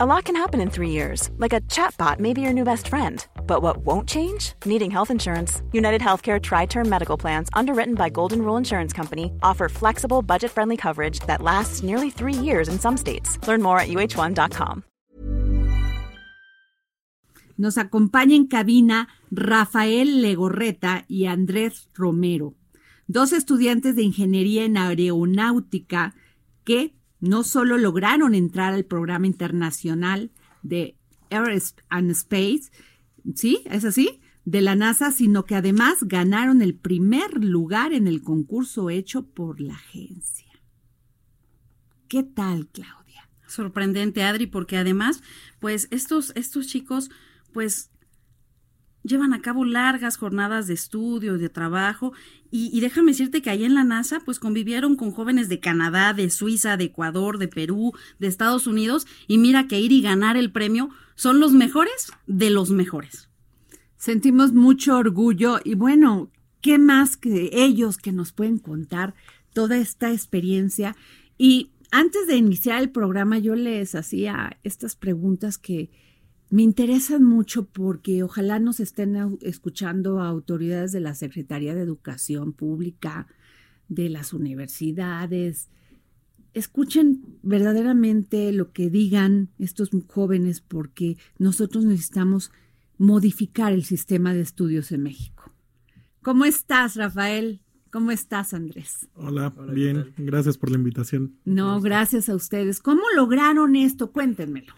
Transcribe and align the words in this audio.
A 0.00 0.06
lot 0.06 0.26
can 0.26 0.36
happen 0.36 0.60
in 0.60 0.70
three 0.70 0.90
years, 0.90 1.28
like 1.38 1.52
a 1.52 1.60
chatbot 1.62 2.20
may 2.20 2.32
be 2.32 2.40
your 2.40 2.52
new 2.52 2.62
best 2.62 2.86
friend. 2.86 3.26
But 3.48 3.62
what 3.62 3.78
won't 3.78 4.08
change? 4.08 4.52
Needing 4.64 4.92
health 4.92 5.10
insurance. 5.10 5.60
United 5.72 6.00
Healthcare 6.00 6.40
Tri 6.40 6.66
Term 6.66 6.88
Medical 6.88 7.16
Plans, 7.16 7.48
underwritten 7.52 7.96
by 7.96 8.08
Golden 8.08 8.42
Rule 8.42 8.56
Insurance 8.56 8.92
Company, 8.92 9.32
offer 9.42 9.68
flexible, 9.68 10.22
budget 10.22 10.52
friendly 10.52 10.76
coverage 10.76 11.18
that 11.26 11.42
lasts 11.42 11.82
nearly 11.82 12.10
three 12.10 12.32
years 12.32 12.68
in 12.68 12.78
some 12.78 12.96
states. 12.96 13.44
Learn 13.48 13.60
more 13.60 13.80
at 13.80 13.88
uh1.com. 13.88 14.84
Nos 17.56 17.76
acompaña 17.76 18.36
en 18.36 18.46
cabina 18.46 19.08
Rafael 19.32 20.22
Legorreta 20.22 21.06
y 21.08 21.26
Andrés 21.26 21.88
Romero, 21.92 22.54
dos 23.08 23.32
estudiantes 23.32 23.96
de 23.96 24.02
ingeniería 24.02 24.64
en 24.64 24.76
aeronáutica 24.76 26.14
que 26.62 26.97
no 27.20 27.44
solo 27.44 27.78
lograron 27.78 28.34
entrar 28.34 28.74
al 28.74 28.84
programa 28.84 29.26
internacional 29.26 30.30
de 30.62 30.96
Air 31.30 31.62
and 31.88 32.10
Space, 32.10 32.70
¿sí? 33.34 33.62
¿Es 33.66 33.84
así? 33.84 34.20
De 34.44 34.60
la 34.60 34.76
NASA, 34.76 35.12
sino 35.12 35.44
que 35.44 35.54
además 35.54 35.98
ganaron 36.02 36.62
el 36.62 36.74
primer 36.74 37.44
lugar 37.44 37.92
en 37.92 38.06
el 38.06 38.22
concurso 38.22 38.88
hecho 38.88 39.26
por 39.26 39.60
la 39.60 39.74
agencia. 39.74 40.46
¿Qué 42.08 42.22
tal, 42.22 42.68
Claudia? 42.68 43.28
Sorprendente, 43.46 44.22
Adri, 44.22 44.46
porque 44.46 44.76
además, 44.76 45.22
pues 45.58 45.88
estos, 45.90 46.32
estos 46.36 46.66
chicos, 46.66 47.10
pues 47.52 47.90
llevan 49.08 49.32
a 49.32 49.40
cabo 49.42 49.64
largas 49.64 50.16
jornadas 50.16 50.66
de 50.66 50.74
estudio, 50.74 51.38
de 51.38 51.48
trabajo, 51.48 52.12
y, 52.50 52.80
déjame 52.80 53.12
decirte 53.12 53.42
que 53.42 53.50
ahí 53.50 53.64
en 53.64 53.74
la 53.74 53.84
NASA, 53.84 54.20
pues 54.24 54.38
convivieron 54.38 54.96
con 54.96 55.10
jóvenes 55.10 55.48
de 55.48 55.60
Canadá, 55.60 56.14
de 56.14 56.30
Suiza, 56.30 56.76
de 56.76 56.84
Ecuador, 56.84 57.38
de 57.38 57.48
Perú, 57.48 57.92
de 58.18 58.26
Estados 58.26 58.66
Unidos, 58.66 59.06
y 59.26 59.36
mira 59.36 59.66
que 59.66 59.80
ir 59.80 59.92
y 59.92 60.00
ganar 60.00 60.36
el 60.36 60.50
premio 60.50 60.88
son 61.14 61.40
los 61.40 61.52
mejores 61.52 62.12
de 62.26 62.48
los 62.50 62.70
mejores. 62.70 63.28
Sentimos 63.96 64.52
mucho 64.52 64.96
orgullo 64.96 65.58
y 65.64 65.74
bueno, 65.74 66.30
¿qué 66.60 66.78
más 66.78 67.16
que 67.16 67.50
ellos 67.52 67.98
que 67.98 68.12
nos 68.12 68.32
pueden 68.32 68.58
contar 68.58 69.14
toda 69.52 69.76
esta 69.76 70.12
experiencia? 70.12 70.96
Y 71.36 71.72
antes 71.90 72.26
de 72.28 72.36
iniciar 72.36 72.80
el 72.80 72.90
programa, 72.90 73.38
yo 73.38 73.56
les 73.56 73.94
hacía 73.94 74.58
estas 74.62 74.94
preguntas 74.94 75.58
que 75.58 75.90
me 76.50 76.62
interesan 76.62 77.24
mucho 77.24 77.66
porque 77.66 78.22
ojalá 78.22 78.58
nos 78.58 78.80
estén 78.80 79.38
escuchando 79.42 80.20
autoridades 80.20 80.92
de 80.92 81.00
la 81.00 81.14
Secretaría 81.14 81.74
de 81.74 81.82
Educación 81.82 82.52
Pública, 82.52 83.26
de 83.88 84.08
las 84.08 84.32
universidades. 84.32 85.68
Escuchen 86.54 87.38
verdaderamente 87.42 88.52
lo 88.52 88.72
que 88.72 88.88
digan 88.88 89.50
estos 89.58 89.90
jóvenes 90.06 90.60
porque 90.60 91.18
nosotros 91.38 91.84
necesitamos 91.84 92.50
modificar 92.96 93.72
el 93.72 93.84
sistema 93.84 94.32
de 94.32 94.40
estudios 94.40 94.90
en 94.90 95.02
México. 95.02 95.52
¿Cómo 96.22 96.46
estás, 96.46 96.96
Rafael? 96.96 97.60
¿Cómo 97.90 98.10
estás, 98.10 98.52
Andrés? 98.52 99.08
Hola, 99.14 99.54
bien, 99.72 100.12
gracias 100.18 100.58
por 100.58 100.70
la 100.70 100.76
invitación. 100.76 101.36
No, 101.44 101.80
gracias 101.80 102.28
a 102.28 102.34
ustedes. 102.34 102.80
¿Cómo 102.80 103.02
lograron 103.16 103.76
esto? 103.76 104.12
Cuéntenmelo. 104.12 104.74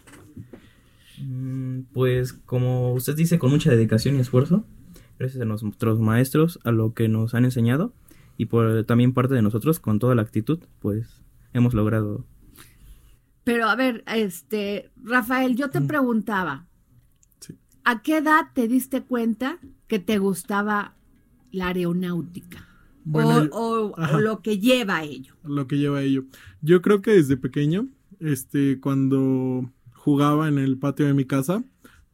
Mm, 1.23 1.83
pues 1.93 2.33
como 2.33 2.93
usted 2.93 3.17
dice, 3.17 3.39
con 3.39 3.51
mucha 3.51 3.71
dedicación 3.71 4.17
y 4.17 4.21
esfuerzo, 4.21 4.65
gracias 5.19 5.43
a 5.43 5.45
nuestros 5.45 6.01
maestros, 6.01 6.59
a 6.65 6.71
lo 6.71 6.95
que 6.95 7.09
nos 7.09 7.35
han 7.35 7.45
enseñado 7.45 7.93
y 8.37 8.47
por 8.47 8.85
también 8.85 9.13
parte 9.13 9.35
de 9.35 9.43
nosotros, 9.43 9.81
con 9.81 9.99
toda 9.99 10.15
la 10.15 10.23
actitud, 10.23 10.61
pues 10.79 11.23
hemos 11.53 11.75
logrado. 11.75 12.25
Pero 13.45 13.69
a 13.69 13.77
ver, 13.77 14.03
este, 14.07 14.91
Rafael, 14.97 15.57
yo 15.57 15.71
te 15.71 15.81
preguntaba, 15.81 16.67
¿a 17.85 18.03
qué 18.03 18.19
edad 18.19 18.47
te 18.55 18.69
diste 18.69 19.03
cuenta 19.03 19.59
que 19.89 19.99
te 19.99 20.19
gustaba 20.19 20.97
la 21.51 21.69
aeronáutica? 21.69 22.67
o, 23.13 23.95
lo 24.19 24.41
que 24.41 24.59
lleva 24.59 24.99
a 24.99 25.05
ello. 25.05 25.35
Lo 25.45 25.67
que 25.67 25.79
lleva 25.79 25.99
a 25.99 26.03
ello. 26.03 26.25
Yo 26.61 26.83
creo 26.83 27.03
que 27.03 27.13
desde 27.13 27.37
pequeño, 27.37 27.89
este, 28.21 28.81
cuando 28.81 29.71
jugaba 30.01 30.49
en 30.49 30.59
el 30.59 30.79
patio 30.79 31.07
de 31.07 31.13
mi 31.13 31.27
casa, 31.27 31.63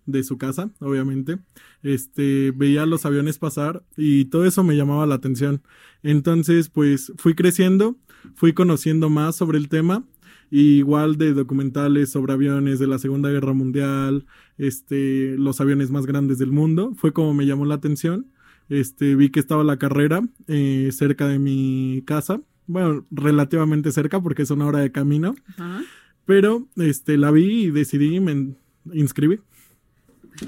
de 0.07 0.25
su 0.25 0.39
casa, 0.39 0.71
obviamente. 0.81 1.39
Este, 1.85 2.51
veía 2.51 2.85
los 2.85 3.07
aviones 3.07 3.39
pasar 3.39 3.85
y 3.97 4.25
todo 4.27 4.45
eso 4.45 4.65
me 4.65 4.77
llamaba 4.77 5.07
la 5.07 5.15
atención. 5.15 5.63
Entonces, 6.03 6.69
pues 6.69 7.13
fui 7.17 7.35
creciendo, 7.35 7.97
fui 8.35 8.53
conociendo 8.55 9.09
más 9.09 9.37
sobre 9.37 9.59
el 9.59 9.69
tema, 9.69 10.05
igual 10.51 11.17
de 11.17 11.33
documentales 11.33 12.11
sobre 12.11 12.33
aviones 12.33 12.81
de 12.81 12.89
la 12.89 12.99
Segunda 12.99 13.31
Guerra 13.31 13.53
Mundial, 13.53 14.27
este, 14.59 15.37
los 15.39 15.61
aviones 15.61 15.93
más 15.93 16.07
grandes 16.07 16.39
del 16.39 16.51
mundo, 16.51 16.93
fue 16.97 17.13
como 17.13 17.35
me 17.35 17.47
llamó 17.47 17.67
la 17.67 17.77
atención. 17.77 18.27
Este, 18.69 19.15
vi 19.15 19.31
que 19.31 19.39
estaba 19.39 19.63
la 19.63 19.79
carrera 19.79 20.23
eh, 20.49 20.91
cerca 20.91 21.29
de 21.29 21.39
mi 21.39 22.03
casa, 22.05 22.41
bueno, 22.67 23.07
relativamente 23.13 23.93
cerca 23.93 24.21
porque 24.21 24.43
es 24.43 24.51
una 24.51 24.67
hora 24.67 24.81
de 24.81 24.91
camino. 24.91 25.37
Ajá. 25.57 25.83
Pero 26.27 26.67
este 26.77 27.17
la 27.17 27.31
vi 27.31 27.65
y 27.65 27.71
decidí 27.71 28.21
me 28.21 28.55
inscribí. 28.93 29.41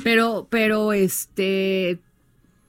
Pero, 0.03 0.47
pero 0.51 0.93
este 0.93 2.01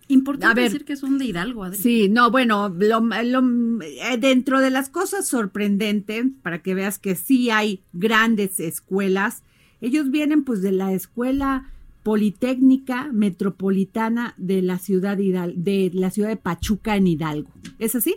Importante 0.09 0.62
decir 0.62 0.86
que 0.86 0.96
son 0.96 1.20
de 1.20 1.25
Hidalgo, 1.25 1.64
Adri. 1.64 1.78
Sí, 1.78 2.09
no, 2.09 2.31
bueno, 2.31 2.75
eh, 2.81 4.18
dentro 4.18 4.59
de 4.59 4.72
las 4.72 4.90
cosas 4.90 5.28
sorprendentes, 5.28 6.25
para 6.42 6.64
que 6.64 6.74
veas 6.74 6.97
que 6.97 7.16
sí 7.16 7.52
hay 7.52 7.84
grandes 7.94 8.59
escuelas, 8.59 9.44
ellos 9.81 10.09
vienen 10.09 10.44
pues 10.44 10.64
de 10.64 10.72
la 10.72 10.94
escuela 10.94 11.72
Politécnica 12.02 13.12
Metropolitana 13.14 14.34
de 14.38 14.64
la 14.64 14.80
ciudad 14.80 15.16
de, 15.16 15.53
de 15.56 15.91
la 15.94 16.09
ciudad 16.09 16.30
de 16.30 16.38
Pachuca 16.38 16.96
en 16.96 17.06
Hidalgo. 17.06 17.52
¿Es 17.78 17.94
así? 17.94 18.16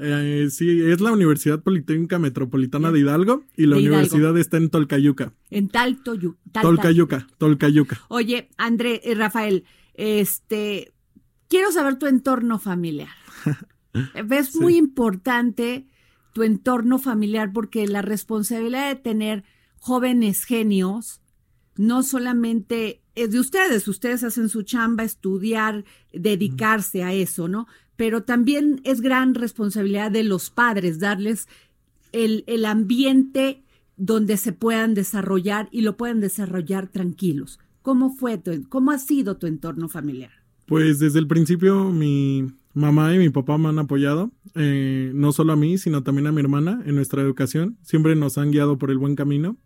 Eh, 0.00 0.48
sí, 0.50 0.80
es 0.80 1.00
la 1.00 1.12
Universidad 1.12 1.60
Politécnica 1.60 2.20
Metropolitana 2.20 2.92
de 2.92 3.00
Hidalgo 3.00 3.42
y 3.56 3.66
la 3.66 3.76
universidad 3.78 4.36
está 4.38 4.56
en 4.56 4.70
Tolcayuca. 4.70 5.32
En 5.50 5.68
Taltoyu, 5.68 6.36
Tolcayuca, 6.52 7.26
Tolcayuca. 7.36 8.00
Oye, 8.06 8.48
André, 8.56 9.00
y 9.04 9.10
eh, 9.10 9.14
Rafael, 9.16 9.64
este, 9.94 10.92
quiero 11.48 11.72
saber 11.72 11.98
tu 11.98 12.06
entorno 12.06 12.60
familiar. 12.60 13.10
es 14.30 14.54
muy 14.54 14.76
importante 14.76 15.88
tu 16.32 16.44
entorno 16.44 17.00
familiar 17.00 17.52
porque 17.52 17.88
la 17.88 18.02
responsabilidad 18.02 18.88
de 18.88 19.00
tener 19.00 19.44
jóvenes 19.80 20.44
genios 20.44 21.20
no 21.76 22.04
solamente 22.04 23.02
es 23.16 23.32
de 23.32 23.40
ustedes, 23.40 23.88
ustedes 23.88 24.22
hacen 24.22 24.48
su 24.48 24.62
chamba, 24.62 25.02
estudiar, 25.02 25.84
dedicarse 26.12 27.02
a 27.02 27.12
eso, 27.12 27.48
¿no? 27.48 27.66
Pero 27.98 28.22
también 28.22 28.80
es 28.84 29.00
gran 29.00 29.34
responsabilidad 29.34 30.12
de 30.12 30.22
los 30.22 30.50
padres 30.50 31.00
darles 31.00 31.48
el, 32.12 32.44
el 32.46 32.64
ambiente 32.64 33.64
donde 33.96 34.36
se 34.36 34.52
puedan 34.52 34.94
desarrollar 34.94 35.68
y 35.72 35.80
lo 35.80 35.96
puedan 35.96 36.20
desarrollar 36.20 36.86
tranquilos. 36.86 37.58
¿Cómo 37.82 38.14
fue 38.14 38.38
tu, 38.38 38.68
cómo 38.68 38.92
ha 38.92 38.98
sido 38.98 39.36
tu 39.36 39.48
entorno 39.48 39.88
familiar? 39.88 40.30
Pues 40.66 41.00
desde 41.00 41.18
el 41.18 41.26
principio 41.26 41.90
mi 41.90 42.46
mamá 42.72 43.12
y 43.16 43.18
mi 43.18 43.30
papá 43.30 43.58
me 43.58 43.68
han 43.68 43.80
apoyado, 43.80 44.30
eh, 44.54 45.10
no 45.12 45.32
solo 45.32 45.54
a 45.54 45.56
mí, 45.56 45.76
sino 45.76 46.04
también 46.04 46.28
a 46.28 46.32
mi 46.32 46.40
hermana 46.40 46.80
en 46.86 46.94
nuestra 46.94 47.20
educación. 47.20 47.78
Siempre 47.82 48.14
nos 48.14 48.38
han 48.38 48.52
guiado 48.52 48.78
por 48.78 48.92
el 48.92 48.98
buen 48.98 49.16
camino 49.16 49.56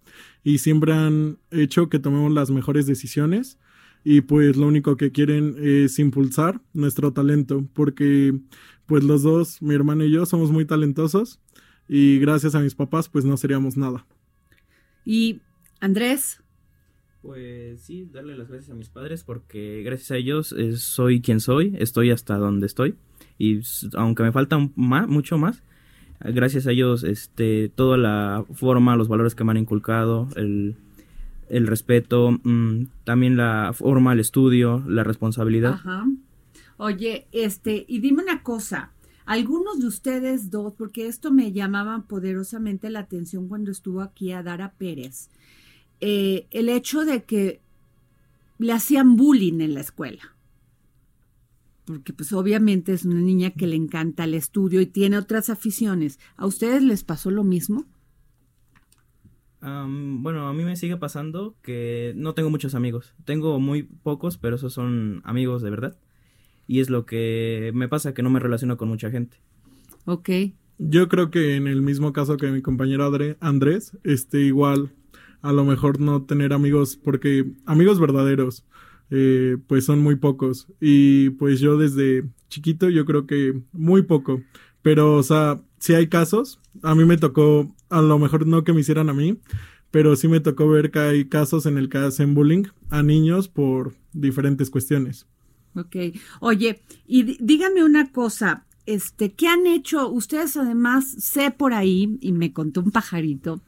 y 0.42 0.56
siempre 0.56 0.94
han 0.94 1.36
hecho 1.50 1.90
que 1.90 1.98
tomemos 1.98 2.32
las 2.32 2.50
mejores 2.50 2.86
decisiones 2.86 3.58
y 4.04 4.22
pues 4.22 4.56
lo 4.56 4.66
único 4.66 4.96
que 4.96 5.12
quieren 5.12 5.56
es 5.60 5.98
impulsar 5.98 6.60
nuestro 6.72 7.12
talento 7.12 7.66
porque 7.72 8.38
pues 8.86 9.04
los 9.04 9.22
dos, 9.22 9.62
mi 9.62 9.74
hermano 9.74 10.04
y 10.04 10.10
yo, 10.10 10.26
somos 10.26 10.50
muy 10.50 10.64
talentosos 10.64 11.40
y 11.88 12.18
gracias 12.18 12.54
a 12.54 12.60
mis 12.60 12.74
papás 12.74 13.08
pues 13.08 13.24
no 13.24 13.36
seríamos 13.36 13.76
nada. 13.76 14.06
Y 15.04 15.40
Andrés. 15.80 16.38
Pues 17.22 17.82
sí, 17.82 18.08
darle 18.12 18.36
las 18.36 18.48
gracias 18.48 18.70
a 18.70 18.74
mis 18.74 18.88
padres 18.88 19.22
porque 19.22 19.82
gracias 19.84 20.10
a 20.10 20.16
ellos 20.16 20.54
soy 20.76 21.20
quien 21.20 21.38
soy, 21.38 21.76
estoy 21.78 22.10
hasta 22.10 22.36
donde 22.36 22.66
estoy 22.66 22.96
y 23.38 23.60
aunque 23.94 24.24
me 24.24 24.32
falta 24.32 24.58
más, 24.74 25.08
mucho 25.08 25.38
más, 25.38 25.62
gracias 26.20 26.66
a 26.66 26.72
ellos 26.72 27.04
este 27.04 27.68
toda 27.68 27.96
la 27.96 28.44
forma, 28.52 28.96
los 28.96 29.06
valores 29.06 29.36
que 29.36 29.44
me 29.44 29.52
han 29.52 29.58
inculcado, 29.58 30.28
el 30.34 30.76
el 31.48 31.66
respeto, 31.66 32.38
mm, 32.42 32.86
también 33.04 33.36
la 33.36 33.72
forma, 33.74 34.12
el 34.12 34.20
estudio, 34.20 34.82
la 34.86 35.04
responsabilidad. 35.04 35.74
Ajá. 35.74 36.06
Oye, 36.76 37.26
este, 37.32 37.84
y 37.88 38.00
dime 38.00 38.22
una 38.22 38.42
cosa, 38.42 38.92
algunos 39.24 39.80
de 39.80 39.86
ustedes 39.86 40.50
dos, 40.50 40.74
porque 40.76 41.06
esto 41.06 41.30
me 41.30 41.52
llamaba 41.52 42.04
poderosamente 42.08 42.90
la 42.90 43.00
atención 43.00 43.48
cuando 43.48 43.70
estuvo 43.70 44.00
aquí 44.00 44.32
a 44.32 44.42
Dara 44.42 44.72
Pérez, 44.72 45.30
eh, 46.00 46.46
el 46.50 46.68
hecho 46.68 47.04
de 47.04 47.24
que 47.24 47.60
le 48.58 48.72
hacían 48.72 49.16
bullying 49.16 49.60
en 49.60 49.74
la 49.74 49.80
escuela. 49.80 50.22
Porque 51.84 52.12
pues 52.12 52.32
obviamente 52.32 52.92
es 52.92 53.04
una 53.04 53.20
niña 53.20 53.50
que 53.50 53.66
le 53.66 53.76
encanta 53.76 54.24
el 54.24 54.34
estudio 54.34 54.80
y 54.80 54.86
tiene 54.86 55.18
otras 55.18 55.50
aficiones. 55.50 56.18
¿A 56.36 56.46
ustedes 56.46 56.82
les 56.82 57.02
pasó 57.04 57.30
lo 57.30 57.44
mismo? 57.44 57.86
Bueno, 59.62 60.48
a 60.48 60.52
mí 60.52 60.64
me 60.64 60.76
sigue 60.76 60.96
pasando 60.96 61.54
que 61.62 62.12
no 62.16 62.34
tengo 62.34 62.50
muchos 62.50 62.74
amigos. 62.74 63.14
Tengo 63.24 63.60
muy 63.60 63.84
pocos, 63.84 64.36
pero 64.36 64.56
esos 64.56 64.72
son 64.72 65.20
amigos 65.24 65.62
de 65.62 65.70
verdad. 65.70 65.96
Y 66.66 66.80
es 66.80 66.90
lo 66.90 67.06
que 67.06 67.70
me 67.74 67.88
pasa, 67.88 68.12
que 68.14 68.22
no 68.22 68.30
me 68.30 68.40
relaciono 68.40 68.76
con 68.76 68.88
mucha 68.88 69.10
gente. 69.10 69.36
Ok. 70.04 70.30
Yo 70.78 71.08
creo 71.08 71.30
que 71.30 71.54
en 71.54 71.68
el 71.68 71.80
mismo 71.82 72.12
caso 72.12 72.36
que 72.36 72.50
mi 72.50 72.60
compañero 72.60 73.08
Adre- 73.08 73.36
Andrés, 73.40 73.96
este 74.02 74.40
igual 74.40 74.90
a 75.42 75.52
lo 75.52 75.64
mejor 75.64 76.00
no 76.00 76.22
tener 76.22 76.52
amigos, 76.52 76.96
porque 76.96 77.44
amigos 77.66 78.00
verdaderos, 78.00 78.64
eh, 79.10 79.58
pues 79.68 79.84
son 79.84 80.00
muy 80.00 80.16
pocos. 80.16 80.66
Y 80.80 81.30
pues 81.30 81.60
yo 81.60 81.76
desde 81.76 82.24
chiquito 82.48 82.90
yo 82.90 83.04
creo 83.04 83.26
que 83.26 83.60
muy 83.72 84.02
poco. 84.02 84.42
Pero, 84.82 85.14
o 85.16 85.22
sea, 85.22 85.60
si 85.82 85.94
hay 85.94 86.06
casos, 86.06 86.60
a 86.84 86.94
mí 86.94 87.04
me 87.04 87.16
tocó, 87.16 87.74
a 87.88 88.00
lo 88.00 88.16
mejor 88.20 88.46
no 88.46 88.62
que 88.62 88.72
me 88.72 88.82
hicieran 88.82 89.10
a 89.10 89.12
mí, 89.14 89.36
pero 89.90 90.14
sí 90.14 90.28
me 90.28 90.38
tocó 90.38 90.68
ver 90.68 90.92
que 90.92 91.00
hay 91.00 91.24
casos 91.28 91.66
en 91.66 91.76
el 91.76 91.88
que 91.88 91.98
hacen 91.98 92.34
bullying 92.34 92.64
a 92.88 93.02
niños 93.02 93.48
por 93.48 93.92
diferentes 94.12 94.70
cuestiones. 94.70 95.26
Ok. 95.74 95.96
Oye, 96.40 96.80
y 97.04 97.24
dí- 97.24 97.36
dígame 97.40 97.82
una 97.82 98.12
cosa, 98.12 98.64
este, 98.86 99.32
¿qué 99.32 99.48
han 99.48 99.66
hecho? 99.66 100.08
Ustedes 100.08 100.56
además, 100.56 101.10
sé 101.18 101.50
por 101.50 101.72
ahí, 101.74 102.16
y 102.20 102.30
me 102.30 102.52
contó 102.52 102.80
un 102.80 102.92
pajarito, 102.92 103.60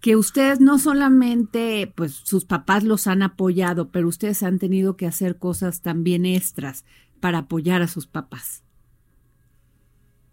que 0.00 0.16
ustedes 0.16 0.58
no 0.60 0.78
solamente, 0.80 1.92
pues 1.94 2.14
sus 2.24 2.44
papás 2.46 2.82
los 2.82 3.06
han 3.06 3.22
apoyado, 3.22 3.90
pero 3.90 4.08
ustedes 4.08 4.42
han 4.42 4.58
tenido 4.58 4.96
que 4.96 5.06
hacer 5.06 5.36
cosas 5.38 5.82
también 5.82 6.26
extras 6.26 6.84
para 7.20 7.38
apoyar 7.38 7.80
a 7.82 7.86
sus 7.88 8.06
papás. 8.08 8.64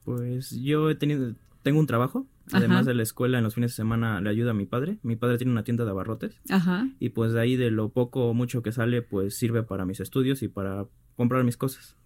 Pues 0.08 0.52
yo 0.52 0.90
he 0.90 0.96
tenido, 0.96 1.36
tengo 1.64 1.82
un 1.82 1.86
trabajo. 1.86 2.26
Ajá. 2.48 2.60
Además 2.60 2.86
de 2.86 2.94
la 2.94 3.04
escuela, 3.04 3.40
en 3.40 3.44
los 3.44 3.56
fines 3.56 3.72
de 3.72 3.76
semana 3.76 4.22
le 4.22 4.30
ayuda 4.30 4.52
a 4.52 4.54
mi 4.54 4.66
padre. 4.66 5.00
Mi 5.04 5.18
padre 5.18 5.38
tiene 5.38 5.52
una 5.52 5.66
tienda 5.66 5.84
de 5.84 5.92
abarrotes. 5.92 6.40
Ajá. 6.50 6.88
Y 6.98 7.10
pues 7.10 7.34
de 7.34 7.42
ahí 7.42 7.58
de 7.58 7.72
lo 7.72 7.90
poco 7.90 8.30
o 8.30 8.34
mucho 8.34 8.64
que 8.64 8.72
sale, 8.72 9.02
pues 9.02 9.38
sirve 9.38 9.64
para 9.64 9.84
mis 9.84 10.00
estudios 10.00 10.44
y 10.44 10.48
para 10.48 10.86
comprar 11.18 11.44
mis 11.44 11.58
cosas. 11.58 11.98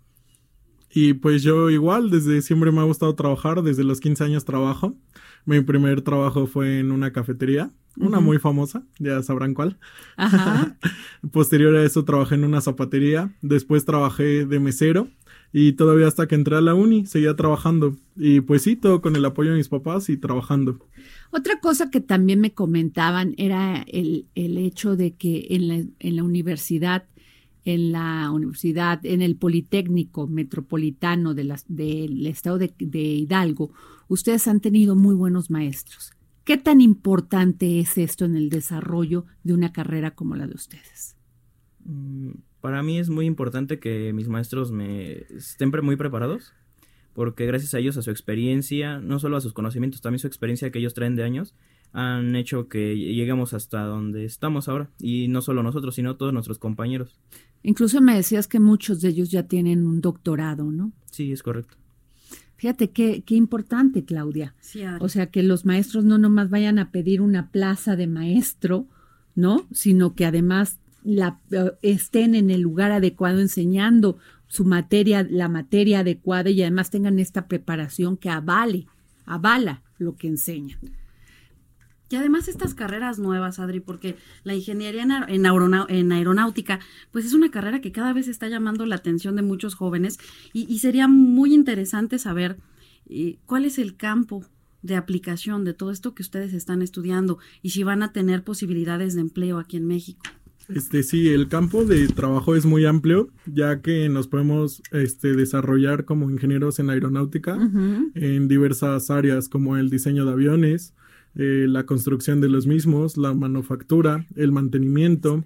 Y 0.90 1.14
pues 1.14 1.44
yo 1.44 1.70
igual, 1.70 2.10
desde 2.10 2.42
siempre 2.42 2.72
me 2.72 2.80
ha 2.80 2.86
gustado 2.86 3.14
trabajar, 3.14 3.62
desde 3.62 3.84
los 3.84 4.00
15 4.00 4.24
años 4.24 4.46
trabajo. 4.46 4.96
Mi 5.46 5.62
primer 5.62 6.02
trabajo 6.02 6.48
fue 6.48 6.80
en 6.80 6.92
una 6.92 7.14
cafetería, 7.14 7.72
una 7.98 8.20
muy 8.20 8.40
famosa, 8.40 8.84
ya 8.98 9.22
sabrán 9.22 9.54
cuál. 9.54 9.78
Ajá. 10.18 10.76
Posterior 11.32 11.76
a 11.76 11.84
eso 11.84 12.04
trabajé 12.04 12.34
en 12.34 12.46
una 12.46 12.62
zapatería, 12.62 13.32
después 13.44 13.86
trabajé 13.86 14.48
de 14.48 14.60
mesero 14.60 15.08
y 15.54 15.74
todavía 15.74 16.08
hasta 16.08 16.28
que 16.28 16.36
entré 16.36 16.56
a 16.56 16.62
la 16.62 16.74
uni 16.74 17.06
seguía 17.06 17.36
trabajando. 17.36 17.96
Y 18.16 18.42
pues 18.42 18.62
sí, 18.62 18.76
todo 18.76 19.02
con 19.02 19.16
el 19.16 19.26
apoyo 19.26 19.52
de 19.52 19.58
mis 19.58 19.70
papás 19.70 20.10
y 20.10 20.18
trabajando. 20.18 20.80
Otra 21.32 21.60
cosa 21.60 21.90
que 21.90 22.02
también 22.02 22.40
me 22.40 22.54
comentaban 22.54 23.34
era 23.38 23.84
el, 23.88 24.28
el 24.36 24.58
hecho 24.58 24.96
de 24.96 25.14
que 25.16 25.48
en 25.52 25.68
la, 25.68 25.76
en 26.00 26.16
la 26.16 26.24
universidad, 26.24 27.06
en 27.64 27.92
la 27.92 28.32
universidad, 28.32 29.06
en 29.06 29.22
el 29.22 29.36
Politécnico 29.36 30.28
Metropolitano 30.28 31.34
de 31.34 31.44
las- 31.44 31.66
del 31.68 32.26
estado 32.28 32.58
de, 32.58 32.74
de 32.80 33.00
Hidalgo, 33.02 33.72
ustedes 34.08 34.48
han 34.48 34.60
tenido 34.62 34.96
muy 34.96 35.16
buenos 35.16 35.50
maestros. 35.50 36.12
¿Qué 36.44 36.58
tan 36.58 36.82
importante 36.82 37.80
es 37.80 37.98
esto 37.98 38.26
en 38.26 38.36
el 38.36 38.50
desarrollo 38.50 39.26
de 39.44 39.54
una 39.54 39.72
carrera 39.72 40.12
como 40.16 40.36
la 40.36 40.48
de 40.48 40.56
ustedes? 40.56 41.16
Para 42.62 42.84
mí 42.84 43.00
es 43.00 43.10
muy 43.10 43.26
importante 43.26 43.80
que 43.80 44.14
mis 44.14 44.28
maestros 44.28 44.72
me 44.72 45.24
estén 45.36 45.72
muy 45.82 45.96
preparados, 45.96 46.54
porque 47.14 47.46
gracias 47.46 47.74
a 47.74 47.80
ellos, 47.80 47.98
a 47.98 48.04
su 48.04 48.12
experiencia, 48.12 49.00
no 49.00 49.20
solo 49.20 49.38
a 49.38 49.42
sus 49.42 49.54
conocimientos, 49.54 50.02
también 50.02 50.20
su 50.20 50.28
experiencia 50.28 50.72
que 50.72 50.80
ellos 50.80 50.94
traen 50.94 51.16
de 51.16 51.24
años, 51.24 51.56
han 51.92 52.36
hecho 52.36 52.70
que 52.70 52.96
lleguemos 52.98 53.54
hasta 53.54 53.84
donde 53.84 54.26
estamos 54.26 54.70
ahora. 54.70 54.90
Y 55.00 55.28
no 55.28 55.42
solo 55.42 55.64
nosotros, 55.64 55.96
sino 55.96 56.16
todos 56.16 56.34
nuestros 56.34 56.60
compañeros. 56.60 57.20
Incluso 57.64 58.00
me 58.00 58.16
decías 58.16 58.48
que 58.48 58.60
muchos 58.60 59.02
de 59.02 59.10
ellos 59.10 59.30
ya 59.30 59.44
tienen 59.44 59.86
un 59.86 60.02
doctorado, 60.02 60.72
¿no? 60.72 60.94
Sí, 61.12 61.32
es 61.32 61.44
correcto. 61.44 61.78
Fíjate 62.58 62.92
qué, 62.92 63.24
qué 63.26 63.36
importante, 63.36 64.06
Claudia. 64.06 64.54
Sí. 64.60 64.84
O 65.00 65.10
sea, 65.10 65.32
que 65.32 65.42
los 65.42 65.66
maestros 65.66 66.06
no 66.06 66.20
nomás 66.20 66.52
vayan 66.52 66.78
a 66.78 66.92
pedir 66.92 67.20
una 67.20 67.50
plaza 67.50 67.96
de 67.96 68.06
maestro, 68.06 68.86
¿no? 69.36 69.66
Sino 69.72 70.14
que 70.14 70.26
además 70.26 70.80
la, 71.04 71.40
eh, 71.52 71.72
estén 71.82 72.36
en 72.36 72.50
el 72.50 72.62
lugar 72.62 72.92
adecuado 72.92 73.40
enseñando 73.40 74.18
su 74.48 74.66
materia, 74.66 75.26
la 75.30 75.48
materia 75.48 76.00
adecuada 76.00 76.50
y 76.50 76.62
además 76.62 76.90
tengan 76.90 77.20
esta 77.20 77.48
preparación 77.48 78.18
que 78.18 78.30
avale, 78.30 78.88
avala 79.26 79.82
lo 79.98 80.16
que 80.16 80.28
enseñan. 80.28 80.80
Y 82.10 82.18
además 82.18 82.50
estas 82.50 82.74
carreras 82.74 83.20
nuevas, 83.20 83.60
Adri, 83.60 83.80
porque 83.80 84.18
la 84.44 84.54
ingeniería 84.54 85.04
en, 85.04 85.46
en 85.90 86.12
aeronáutica, 86.12 86.82
pues 87.12 87.26
es 87.26 87.34
una 87.34 87.50
carrera 87.50 87.80
que 87.80 87.94
cada 87.94 88.12
vez 88.12 88.28
está 88.28 88.50
llamando 88.50 88.86
la 88.86 88.96
atención 88.96 89.38
de 89.38 89.44
muchos 89.44 89.76
jóvenes 89.76 90.20
y, 90.52 90.66
y 90.72 90.80
sería 90.80 91.08
muy 91.08 91.54
interesante 91.54 92.20
saber 92.20 92.58
eh, 93.10 93.38
cuál 93.46 93.64
es 93.64 93.80
el 93.80 93.96
campo 93.96 94.44
de 94.82 94.98
aplicación 94.98 95.64
de 95.64 95.74
todo 95.74 95.92
esto 95.92 96.14
que 96.14 96.24
ustedes 96.24 96.54
están 96.54 96.82
estudiando 96.82 97.40
y 97.62 97.70
si 97.70 97.84
van 97.84 98.04
a 98.04 98.12
tener 98.12 98.44
posibilidades 98.44 99.16
de 99.16 99.22
empleo 99.22 99.58
aquí 99.58 99.78
en 99.78 99.88
México. 99.88 100.22
Este 100.76 101.04
sí, 101.04 101.30
el 101.30 101.48
campo 101.48 101.86
de 101.86 102.08
trabajo 102.08 102.56
es 102.56 102.66
muy 102.66 102.86
amplio, 102.86 103.30
ya 103.46 103.82
que 103.82 104.08
nos 104.10 104.28
podemos 104.28 104.82
este, 104.92 105.36
desarrollar 105.36 106.06
como 106.06 106.30
ingenieros 106.30 106.80
en 106.80 106.90
aeronáutica 106.90 107.58
en 108.16 108.48
diversas 108.48 109.10
áreas 109.10 109.50
como 109.50 109.78
el 109.78 109.90
diseño 109.90 110.26
de 110.26 110.32
aviones, 110.32 110.94
eh, 111.36 111.66
la 111.68 111.86
construcción 111.86 112.42
de 112.42 112.50
los 112.50 112.68
mismos, 112.68 113.18
la 113.18 113.34
manufactura, 113.34 114.26
el 114.36 114.52
mantenimiento 114.52 115.44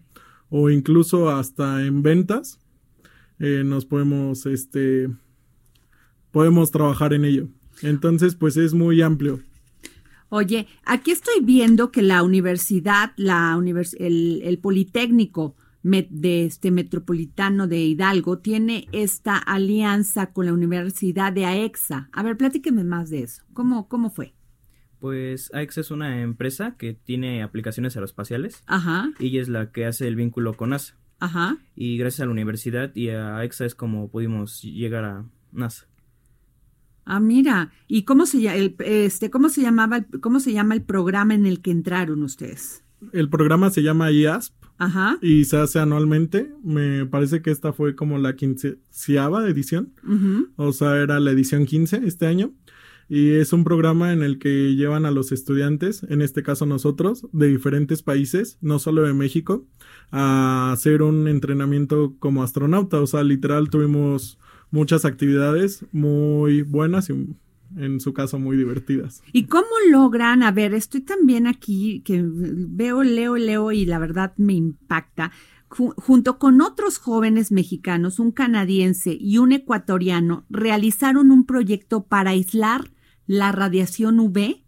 o 0.50 0.70
incluso 0.70 1.30
hasta 1.30 1.86
en 1.86 2.04
ventas 2.04 2.60
eh, 3.40 3.64
nos 3.66 3.86
podemos 3.86 4.46
este 4.46 5.10
podemos 6.32 6.72
trabajar 6.72 7.14
en 7.14 7.26
ello. 7.26 7.48
Entonces, 7.82 8.36
pues 8.36 8.58
es 8.58 8.74
muy 8.74 9.02
amplio. 9.02 9.40
Oye, 10.30 10.68
aquí 10.86 11.12
estoy 11.12 11.36
viendo 11.44 11.92
que 11.92 12.02
la 12.02 12.24
universidad, 12.24 13.12
la 13.18 13.56
univers- 13.58 13.96
el, 14.00 14.42
el 14.44 14.58
Politécnico 14.60 15.56
de 15.84 16.46
este 16.46 16.72
Metropolitano 16.72 17.68
de 17.68 17.78
Hidalgo 17.78 18.40
tiene 18.40 18.88
esta 18.92 19.38
alianza 19.38 20.34
con 20.34 20.48
la 20.48 20.54
Universidad 20.54 21.32
de 21.32 21.46
AEXA. 21.46 22.10
A 22.12 22.24
ver, 22.24 22.38
platíqueme 22.38 22.84
más 22.84 23.12
de 23.12 23.22
eso. 23.22 23.44
¿Cómo, 23.54 23.88
cómo 23.88 24.10
fue? 24.10 24.34
Pues 25.00 25.54
AEX 25.54 25.78
es 25.78 25.92
una 25.92 26.22
empresa 26.24 26.76
que 26.80 26.94
tiene 26.96 27.44
aplicaciones 27.44 27.96
aeroespaciales 27.96 28.64
Ajá, 28.66 29.12
y 29.20 29.28
ella 29.28 29.42
es 29.44 29.50
la 29.50 29.72
que 29.72 29.86
hace 29.86 30.08
el 30.08 30.16
vínculo 30.16 30.56
con 30.56 30.72
NASA. 30.72 30.96
ajá. 31.20 31.58
Y 31.76 31.98
gracias 32.00 32.22
a 32.22 32.26
la 32.26 32.32
universidad 32.32 32.96
y 32.96 33.10
a 33.10 33.38
AEXA 33.38 33.66
es 33.66 33.76
como 33.76 34.10
pudimos 34.10 34.64
llegar 34.64 35.06
a 35.06 35.26
NASA. 35.52 35.86
Ah, 37.06 37.20
mira. 37.20 37.72
¿Y 37.88 38.04
cómo 38.04 38.26
se, 38.26 38.46
el, 38.58 38.76
este, 38.80 39.30
cómo 39.30 39.50
se 39.50 39.62
llamaba, 39.62 39.98
el- 39.98 40.20
cómo 40.22 40.40
se 40.40 40.54
llama 40.54 40.74
el 40.76 40.82
programa 40.82 41.34
en 41.36 41.46
el 41.46 41.62
que 41.62 41.72
entraron 41.72 42.24
ustedes? 42.24 42.84
El 43.14 43.30
programa 43.30 43.70
se 43.70 43.84
llama 43.84 44.12
IASP 44.12 44.54
Ajá. 44.80 45.18
y 45.22 45.46
se 45.46 45.58
hace 45.58 45.80
anualmente. 45.80 46.52
Me 46.64 47.06
parece 47.06 47.42
que 47.42 47.52
esta 47.52 47.74
fue 47.74 47.96
como 47.96 48.18
la 48.18 48.36
quinceava 48.36 49.48
edición. 49.48 49.94
ujú. 50.04 50.48
O 50.56 50.74
sea, 50.74 50.98
era 50.98 51.20
la 51.20 51.32
edición 51.32 51.66
15 51.66 52.02
este 52.06 52.26
año. 52.26 52.52
Y 53.08 53.34
es 53.34 53.54
un 53.54 53.64
programa 53.64 54.12
en 54.14 54.24
el 54.24 54.40
que 54.40 54.74
llevan 54.76 55.06
a 55.06 55.12
los 55.12 55.32
estudiantes, 55.32 56.02
en 56.10 56.24
este 56.24 56.42
caso 56.42 56.66
nosotros, 56.66 57.28
de 57.34 57.50
diferentes 57.50 58.02
países, 58.02 58.58
no 58.62 58.80
solo 58.80 59.04
de 59.04 59.14
México, 59.14 59.68
a 60.12 60.72
hacer 60.72 61.04
un 61.04 61.28
entrenamiento 61.28 62.16
como 62.18 62.42
astronauta. 62.42 63.00
O 63.00 63.06
sea, 63.06 63.24
literal 63.24 63.70
tuvimos 63.70 64.40
muchas 64.72 65.06
actividades 65.06 65.86
muy 65.92 66.62
buenas 66.62 67.10
y 67.10 67.36
en 67.78 68.00
su 68.00 68.14
caso 68.14 68.40
muy 68.40 68.56
divertidas. 68.58 69.22
¿Y 69.34 69.46
cómo 69.46 69.66
logran? 69.92 70.44
A 70.44 70.52
ver, 70.52 70.74
estoy 70.74 71.02
también 71.02 71.48
aquí 71.48 72.02
que 72.06 72.24
veo, 72.26 73.04
leo, 73.04 73.36
leo 73.38 73.72
y 73.72 73.86
la 73.86 74.00
verdad 74.00 74.34
me 74.38 74.54
impacta. 74.54 75.32
Ju- 75.70 75.94
junto 75.98 76.38
con 76.38 76.62
otros 76.62 77.00
jóvenes 77.00 77.52
mexicanos, 77.52 78.20
un 78.20 78.32
canadiense 78.32 79.18
y 79.20 79.40
un 79.40 79.52
ecuatoriano, 79.52 80.46
realizaron 80.50 81.32
un 81.32 81.46
proyecto 81.46 82.06
para 82.06 82.30
aislar 82.32 82.92
la 83.28 83.52
radiación 83.52 84.20
UV, 84.20 84.64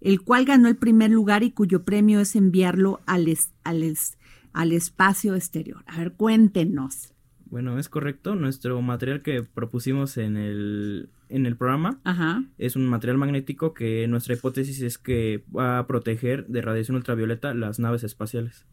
el 0.00 0.20
cual 0.22 0.44
ganó 0.44 0.68
el 0.68 0.76
primer 0.76 1.10
lugar 1.12 1.44
y 1.44 1.52
cuyo 1.52 1.84
premio 1.84 2.18
es 2.20 2.34
enviarlo 2.34 3.00
al, 3.06 3.28
es- 3.28 3.52
al, 3.64 3.82
es- 3.84 4.18
al 4.52 4.72
espacio 4.72 5.36
exterior. 5.36 5.84
A 5.86 5.98
ver, 5.98 6.14
cuéntenos. 6.14 7.14
Bueno, 7.52 7.78
es 7.78 7.90
correcto. 7.90 8.34
Nuestro 8.34 8.80
material 8.80 9.20
que 9.20 9.42
propusimos 9.42 10.16
en 10.16 10.38
el, 10.38 11.10
en 11.28 11.44
el 11.44 11.54
programa 11.54 12.00
Ajá. 12.02 12.42
es 12.56 12.76
un 12.76 12.86
material 12.86 13.18
magnético 13.18 13.74
que 13.74 14.08
nuestra 14.08 14.32
hipótesis 14.32 14.80
es 14.80 14.96
que 14.96 15.44
va 15.54 15.78
a 15.78 15.86
proteger 15.86 16.46
de 16.46 16.62
radiación 16.62 16.96
ultravioleta 16.96 17.52
las 17.52 17.78
naves 17.78 18.04
espaciales. 18.04 18.64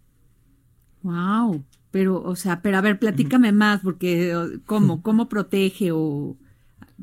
Wow, 1.03 1.65
pero, 1.91 2.23
o 2.23 2.37
sea, 2.37 2.61
pero 2.61 2.77
a 2.77 2.81
ver, 2.81 2.99
platícame 2.99 3.51
más, 3.51 3.81
porque 3.81 4.33
cómo, 4.65 5.01
cómo 5.03 5.27
protege 5.27 5.91
o 5.91 6.37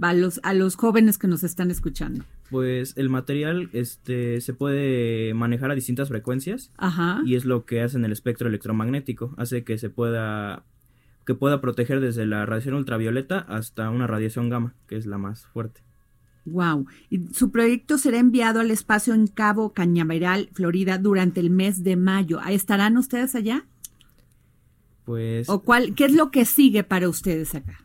a 0.01 0.15
los, 0.15 0.41
a 0.45 0.55
los 0.55 0.77
jóvenes 0.77 1.19
que 1.19 1.29
nos 1.29 1.45
están 1.45 1.71
escuchando. 1.71 2.25
Pues 2.49 2.95
el 2.97 3.11
material 3.11 3.69
este, 3.75 4.41
se 4.41 4.55
puede 4.55 5.35
manejar 5.35 5.71
a 5.71 5.75
distintas 5.75 6.09
frecuencias 6.09 6.73
Ajá. 6.79 7.21
y 7.27 7.35
es 7.35 7.45
lo 7.45 7.67
que 7.67 7.83
hace 7.83 7.99
en 7.99 8.07
el 8.07 8.13
espectro 8.13 8.49
electromagnético. 8.49 9.35
Hace 9.37 9.63
que 9.63 9.77
se 9.77 9.91
pueda 9.91 10.65
que 11.27 11.35
pueda 11.35 11.61
proteger 11.61 12.01
desde 12.01 12.25
la 12.25 12.47
radiación 12.47 12.77
ultravioleta 12.77 13.39
hasta 13.41 13.91
una 13.91 14.07
radiación 14.07 14.49
gamma, 14.49 14.75
que 14.87 14.97
es 14.97 15.07
la 15.07 15.19
más 15.19 15.45
fuerte. 15.47 15.83
Wow. 16.47 16.87
Y 17.11 17.27
su 17.35 17.51
proyecto 17.51 17.99
será 17.99 18.19
enviado 18.19 18.61
al 18.61 18.71
espacio 18.71 19.13
en 19.13 19.27
Cabo 19.27 19.73
Cañaveral, 19.73 20.49
Florida, 20.53 20.97
durante 20.97 21.41
el 21.41 21.51
mes 21.51 21.83
de 21.83 21.97
mayo. 21.97 22.41
¿Estarán 22.49 22.97
ustedes 22.97 23.35
allá? 23.35 23.67
Pues 25.05 25.49
¿O 25.49 25.63
cuál, 25.63 25.95
qué 25.95 26.05
es 26.05 26.15
lo 26.15 26.31
que 26.31 26.45
sigue 26.45 26.85
para 26.85 27.09
ustedes 27.09 27.55
acá? 27.57 27.81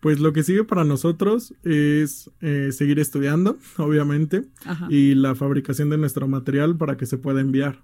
Pues 0.00 0.20
lo 0.20 0.34
que 0.34 0.42
sigue 0.42 0.62
para 0.62 0.84
nosotros 0.84 1.54
es 1.64 2.30
eh, 2.42 2.70
seguir 2.72 2.98
estudiando, 2.98 3.58
obviamente, 3.78 4.44
Ajá. 4.66 4.86
y 4.90 5.14
la 5.14 5.34
fabricación 5.34 5.88
de 5.88 5.96
nuestro 5.96 6.28
material 6.28 6.76
para 6.76 6.98
que 6.98 7.06
se 7.06 7.16
pueda 7.16 7.40
enviar. 7.40 7.82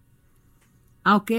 Ah, 1.05 1.17
ok. 1.17 1.31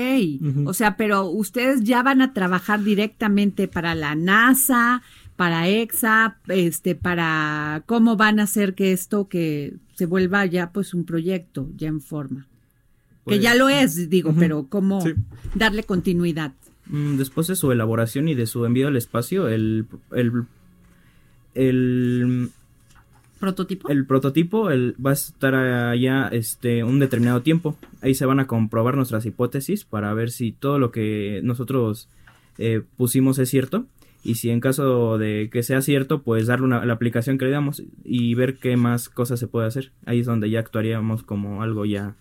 O 0.66 0.74
sea, 0.74 0.98
pero 0.98 1.26
ustedes 1.30 1.84
ya 1.84 2.04
van 2.04 2.22
a 2.22 2.34
trabajar 2.34 2.84
directamente 2.84 3.68
para 3.68 3.96
la 3.96 4.14
NASA, 4.16 5.02
para 5.38 5.68
EXA, 5.70 6.38
este, 6.50 6.96
para 6.96 7.84
cómo 7.86 8.18
van 8.18 8.40
a 8.40 8.44
hacer 8.44 8.76
que 8.76 8.92
esto 8.92 9.28
que 9.30 9.74
se 9.96 10.06
vuelva 10.06 10.46
ya 10.46 10.72
pues 10.72 10.94
un 10.94 11.06
proyecto 11.06 11.70
ya 11.78 11.88
en 11.88 12.02
forma. 12.02 12.46
Pues, 13.24 13.38
que 13.38 13.44
ya 13.44 13.56
lo 13.56 13.70
es, 13.70 14.10
digo, 14.10 14.36
pero 14.38 14.68
cómo 14.68 15.00
Sí. 15.02 15.14
darle 15.56 15.84
continuidad. 15.84 16.52
mm, 16.88 17.16
después 17.16 17.48
de 17.48 17.56
su 17.56 17.72
elaboración 17.72 18.28
y 18.28 18.36
de 18.36 18.46
su 18.46 18.66
envío 18.66 18.90
al 18.90 18.98
espacio, 18.98 19.48
el, 19.48 19.86
el, 20.12 20.44
el, 21.56 22.50
¿Prototipo? 23.44 23.90
el 23.90 24.06
prototipo 24.06 24.72
el, 24.72 24.96
va 25.06 25.10
a 25.10 25.14
estar 25.14 25.54
allá 25.54 26.30
este, 26.32 26.86
un 26.86 27.00
determinado 27.00 27.42
tiempo. 27.42 27.76
Ahí 28.02 28.16
se 28.16 28.26
van 28.26 28.40
a 28.40 28.48
comprobar 28.48 28.96
nuestras 28.96 29.26
hipótesis 29.26 29.84
para 29.84 30.14
ver 30.14 30.32
si 30.32 30.54
todo 30.54 30.80
lo 30.80 30.92
que 30.92 31.42
nosotros 31.44 32.08
eh, 32.58 32.84
pusimos 32.96 33.40
es 33.40 33.50
cierto. 33.50 33.86
Y 34.24 34.36
si 34.36 34.50
en 34.50 34.62
caso 34.62 35.18
de 35.18 35.50
que 35.52 35.62
sea 35.62 35.82
cierto, 35.82 36.22
pues 36.22 36.48
darle 36.48 36.68
una, 36.68 36.86
la 36.86 36.94
aplicación 36.94 37.38
que 37.38 37.44
le 37.44 37.52
damos 37.52 37.84
y 38.06 38.34
ver 38.34 38.56
qué 38.56 38.78
más 38.78 39.10
cosas 39.10 39.42
se 39.42 39.48
puede 39.48 39.68
hacer. 39.68 39.92
Ahí 40.06 40.22
es 40.22 40.26
donde 40.26 40.50
ya 40.50 40.62
actuaríamos 40.62 41.24
como 41.24 41.62
algo 41.62 41.84
ya 41.84 42.16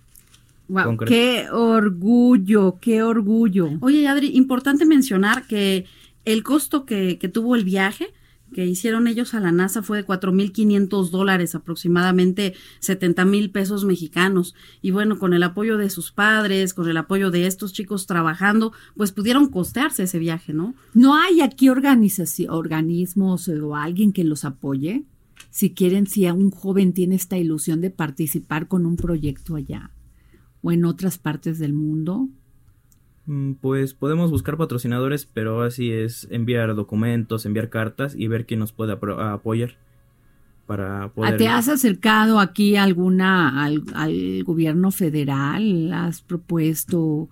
Wow, 0.67 0.85
Concreto. 0.87 1.13
qué 1.13 1.47
orgullo, 1.53 2.79
qué 2.81 3.05
orgullo. 3.05 3.71
Oye, 3.81 4.09
Adri, 4.09 4.37
importante 4.37 4.87
mencionar 4.87 5.47
que 5.47 5.85
el 6.25 6.43
costo 6.43 6.85
que, 6.85 7.19
que 7.19 7.29
tuvo 7.29 7.55
el 7.55 7.63
viaje 7.63 8.09
que 8.53 8.67
hicieron 8.67 9.07
ellos 9.07 9.35
a 9.35 9.41
la 9.41 9.53
NASA 9.53 9.83
fue 9.83 9.99
de 9.99 10.07
4.500 10.07 11.11
dólares, 11.11 11.55
aproximadamente 11.55 12.55
70 12.81 13.25
mil 13.25 13.51
pesos 13.51 13.85
mexicanos. 13.85 14.55
Y 14.81 14.91
bueno, 14.91 15.19
con 15.19 15.33
el 15.35 15.43
apoyo 15.43 15.77
de 15.79 15.91
sus 15.91 16.13
padres, 16.13 16.75
con 16.75 16.89
el 16.89 16.97
apoyo 16.97 17.31
de 17.31 17.47
estos 17.47 17.73
chicos 17.73 18.07
trabajando, 18.07 18.73
pues 18.97 19.13
pudieron 19.13 19.49
costearse 19.49 20.05
ese 20.05 20.19
viaje, 20.19 20.53
¿no? 20.53 20.75
¿No 20.95 21.17
hay 21.17 21.41
aquí 21.41 21.69
organismos 21.69 23.49
o 23.49 23.77
alguien 23.77 24.13
que 24.13 24.25
los 24.25 24.45
apoye? 24.45 25.05
Si 25.51 25.75
quieren, 25.75 26.07
si 26.07 26.27
un 26.27 26.51
joven 26.51 26.93
tiene 26.93 27.15
esta 27.15 27.37
ilusión 27.37 27.81
de 27.81 27.91
participar 27.91 28.69
con 28.69 28.87
un 28.87 28.97
proyecto 28.97 29.57
allá 29.57 29.91
o 30.63 30.73
en 30.73 30.85
otras 30.85 31.19
partes 31.19 31.59
del 31.59 31.73
mundo. 31.73 32.29
Mm, 33.27 33.53
Pues 33.55 33.95
podemos 33.95 34.31
buscar 34.31 34.57
patrocinadores, 34.57 35.27
pero 35.27 35.63
así 35.63 35.93
es 35.93 36.27
enviar 36.31 36.75
documentos, 36.75 37.47
enviar 37.47 37.69
cartas 37.71 38.15
y 38.17 38.27
ver 38.29 38.47
quién 38.47 38.61
nos 38.61 38.73
puede 38.73 38.93
apoyar 38.93 39.77
para 40.67 41.09
poder. 41.13 41.35
Ah, 41.35 41.37
¿Te 41.37 41.49
has 41.49 41.69
acercado 41.69 42.41
aquí 42.41 42.77
a 42.77 42.83
alguna 42.85 43.63
al, 43.65 43.83
al 43.95 44.43
gobierno 44.45 44.91
federal? 44.91 45.93
¿Has 45.93 46.21
propuesto, 46.23 47.29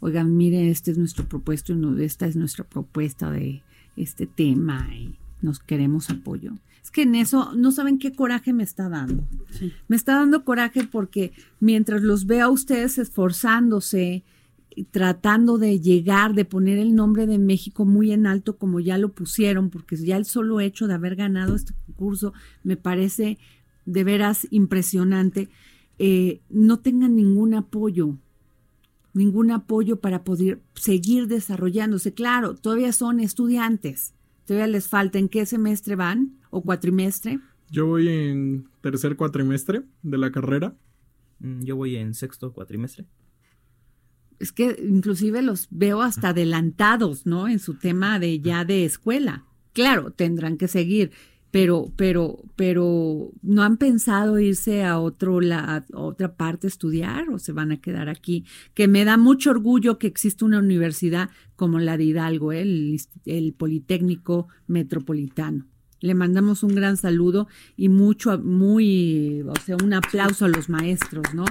oigan, 0.00 0.36
mire, 0.36 0.70
este 0.70 0.90
es 0.90 0.98
nuestro 0.98 1.24
propuesto 1.26 1.72
y 1.72 1.76
no- 1.76 1.96
esta 1.98 2.26
es 2.26 2.36
nuestra 2.36 2.64
propuesta 2.64 3.30
de 3.30 3.62
este 3.96 4.26
tema 4.26 4.88
y 4.94 5.14
nos 5.42 5.60
queremos 5.60 6.10
apoyo? 6.10 6.52
Es 6.82 6.90
que 6.90 7.02
en 7.02 7.14
eso 7.14 7.52
no 7.56 7.72
saben 7.72 7.98
qué 7.98 8.12
coraje 8.12 8.52
me 8.52 8.62
está 8.62 8.88
dando. 8.90 9.24
Sí. 9.50 9.72
Me 9.88 9.96
está 9.96 10.14
dando 10.16 10.44
coraje 10.44 10.84
porque 10.90 11.32
mientras 11.58 12.02
los 12.02 12.26
veo 12.26 12.46
a 12.46 12.50
ustedes 12.50 12.98
esforzándose, 12.98 14.22
tratando 14.90 15.58
de 15.58 15.80
llegar, 15.80 16.34
de 16.34 16.44
poner 16.44 16.78
el 16.78 16.94
nombre 16.94 17.26
de 17.26 17.38
México 17.38 17.84
muy 17.84 18.12
en 18.12 18.26
alto 18.26 18.56
como 18.56 18.80
ya 18.80 18.98
lo 18.98 19.12
pusieron, 19.12 19.70
porque 19.70 19.96
ya 19.96 20.16
el 20.16 20.24
solo 20.24 20.60
hecho 20.60 20.86
de 20.86 20.94
haber 20.94 21.16
ganado 21.16 21.54
este 21.54 21.74
concurso 21.86 22.32
me 22.62 22.76
parece 22.76 23.38
de 23.86 24.04
veras 24.04 24.46
impresionante, 24.50 25.48
eh, 25.98 26.40
no 26.48 26.80
tengan 26.80 27.14
ningún 27.14 27.54
apoyo, 27.54 28.16
ningún 29.12 29.50
apoyo 29.50 30.00
para 30.00 30.24
poder 30.24 30.60
seguir 30.74 31.28
desarrollándose. 31.28 32.14
Claro, 32.14 32.54
todavía 32.54 32.92
son 32.92 33.20
estudiantes, 33.20 34.14
todavía 34.44 34.66
les 34.66 34.88
falta, 34.88 35.18
¿en 35.18 35.28
qué 35.28 35.46
semestre 35.46 35.96
van? 35.96 36.38
¿O 36.50 36.62
cuatrimestre? 36.62 37.40
Yo 37.70 37.86
voy 37.86 38.08
en 38.08 38.68
tercer 38.80 39.16
cuatrimestre 39.16 39.82
de 40.02 40.18
la 40.18 40.30
carrera. 40.30 40.76
Mm, 41.40 41.62
Yo 41.62 41.76
voy 41.76 41.96
en 41.96 42.14
sexto 42.14 42.52
cuatrimestre. 42.52 43.06
Es 44.38 44.52
que 44.52 44.76
inclusive 44.82 45.42
los 45.42 45.68
veo 45.70 46.02
hasta 46.02 46.30
adelantados, 46.30 47.26
¿no? 47.26 47.48
En 47.48 47.58
su 47.58 47.74
tema 47.74 48.18
de 48.18 48.40
ya 48.40 48.64
de 48.64 48.84
escuela. 48.84 49.44
Claro, 49.72 50.12
tendrán 50.12 50.56
que 50.56 50.68
seguir, 50.68 51.10
pero, 51.50 51.92
pero, 51.96 52.42
pero 52.56 53.30
¿no 53.42 53.62
han 53.62 53.76
pensado 53.76 54.38
irse 54.38 54.84
a 54.84 54.98
otro 54.98 55.40
la, 55.40 55.76
a 55.76 55.84
otra 55.96 56.34
parte 56.34 56.66
a 56.66 56.68
estudiar 56.68 57.28
o 57.30 57.38
se 57.38 57.52
van 57.52 57.72
a 57.72 57.80
quedar 57.80 58.08
aquí? 58.08 58.44
Que 58.74 58.88
me 58.88 59.04
da 59.04 59.16
mucho 59.16 59.50
orgullo 59.50 59.98
que 59.98 60.06
exista 60.06 60.44
una 60.44 60.58
universidad 60.58 61.30
como 61.54 61.78
la 61.78 61.96
de 61.96 62.04
Hidalgo, 62.04 62.52
¿eh? 62.52 62.62
el, 62.62 63.00
el 63.24 63.52
Politécnico 63.52 64.48
Metropolitano. 64.66 65.66
Le 66.00 66.14
mandamos 66.14 66.62
un 66.62 66.74
gran 66.74 66.96
saludo 66.96 67.46
y 67.76 67.88
mucho, 67.88 68.38
muy, 68.38 69.42
o 69.42 69.54
sea, 69.64 69.76
un 69.82 69.94
aplauso 69.94 70.44
a 70.44 70.48
los 70.48 70.68
maestros, 70.68 71.32
¿no? 71.34 71.44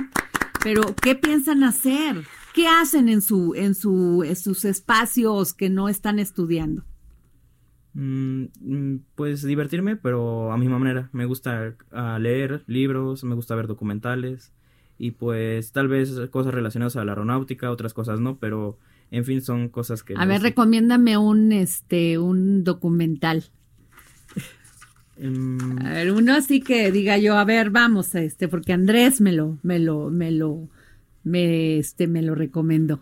Pero, 0.64 0.96
¿qué 1.02 1.16
piensan 1.16 1.64
hacer? 1.64 2.24
¿Qué 2.54 2.68
hacen 2.68 3.10
en 3.10 3.22
su, 3.22 3.56
en 3.56 3.74
su, 3.76 4.24
en 4.24 4.36
sus 4.36 4.64
espacios 4.66 5.54
que 5.54 5.70
no 5.70 5.90
están 5.90 6.20
estudiando? 6.20 6.84
Mm, 7.94 8.46
mm, 8.62 9.00
Pues 9.16 9.44
divertirme, 9.44 9.96
pero 9.96 10.52
a 10.52 10.58
mi 10.58 10.68
manera. 10.68 11.10
Me 11.14 11.26
gusta 11.26 11.76
ah, 11.92 12.18
leer 12.20 12.64
libros, 12.68 13.24
me 13.24 13.36
gusta 13.36 13.56
ver 13.56 13.68
documentales 13.68 14.54
y 14.98 15.12
pues 15.12 15.72
tal 15.72 15.88
vez 15.88 16.14
cosas 16.30 16.54
relacionadas 16.54 16.96
a 16.96 17.04
la 17.04 17.12
aeronáutica, 17.14 17.72
otras 17.72 17.94
cosas 17.94 18.20
no, 18.20 18.38
pero 18.38 18.78
en 19.12 19.26
fin 19.26 19.42
son 19.42 19.70
cosas 19.70 20.04
que... 20.04 20.14
A 20.18 20.26
ver, 20.26 20.42
recomiéndame 20.42 21.18
un, 21.18 21.52
este, 21.52 22.20
un 22.20 22.64
documental. 22.64 23.46
Mm, 25.20 25.86
A 25.86 25.90
ver, 25.94 26.12
uno 26.12 26.34
así 26.34 26.62
que 26.62 26.92
diga 26.92 27.18
yo, 27.18 27.36
a 27.38 27.46
ver, 27.46 27.70
vamos 27.70 28.16
a 28.16 28.22
este, 28.22 28.48
porque 28.48 28.74
Andrés 28.74 29.22
me 29.22 29.32
lo, 29.32 29.60
me 29.62 29.78
lo, 29.80 30.10
me 30.10 30.32
lo, 30.32 30.70
me, 31.24 31.78
este, 31.78 32.08
me 32.08 32.22
lo 32.22 32.36
recomendó. 32.36 33.02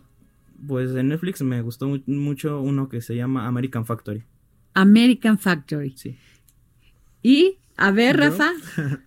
Pues 0.66 0.94
en 0.94 1.08
Netflix 1.08 1.42
me 1.42 1.60
gustó 1.62 1.88
mu- 1.88 2.02
mucho 2.06 2.60
uno 2.60 2.88
que 2.88 3.00
se 3.00 3.16
llama 3.16 3.46
American 3.46 3.84
Factory. 3.84 4.22
American 4.74 5.38
Factory. 5.38 5.92
Sí. 5.96 6.16
Y, 7.22 7.58
a 7.76 7.90
ver, 7.90 8.16
¿Yo? 8.16 8.22
Rafa, 8.22 8.52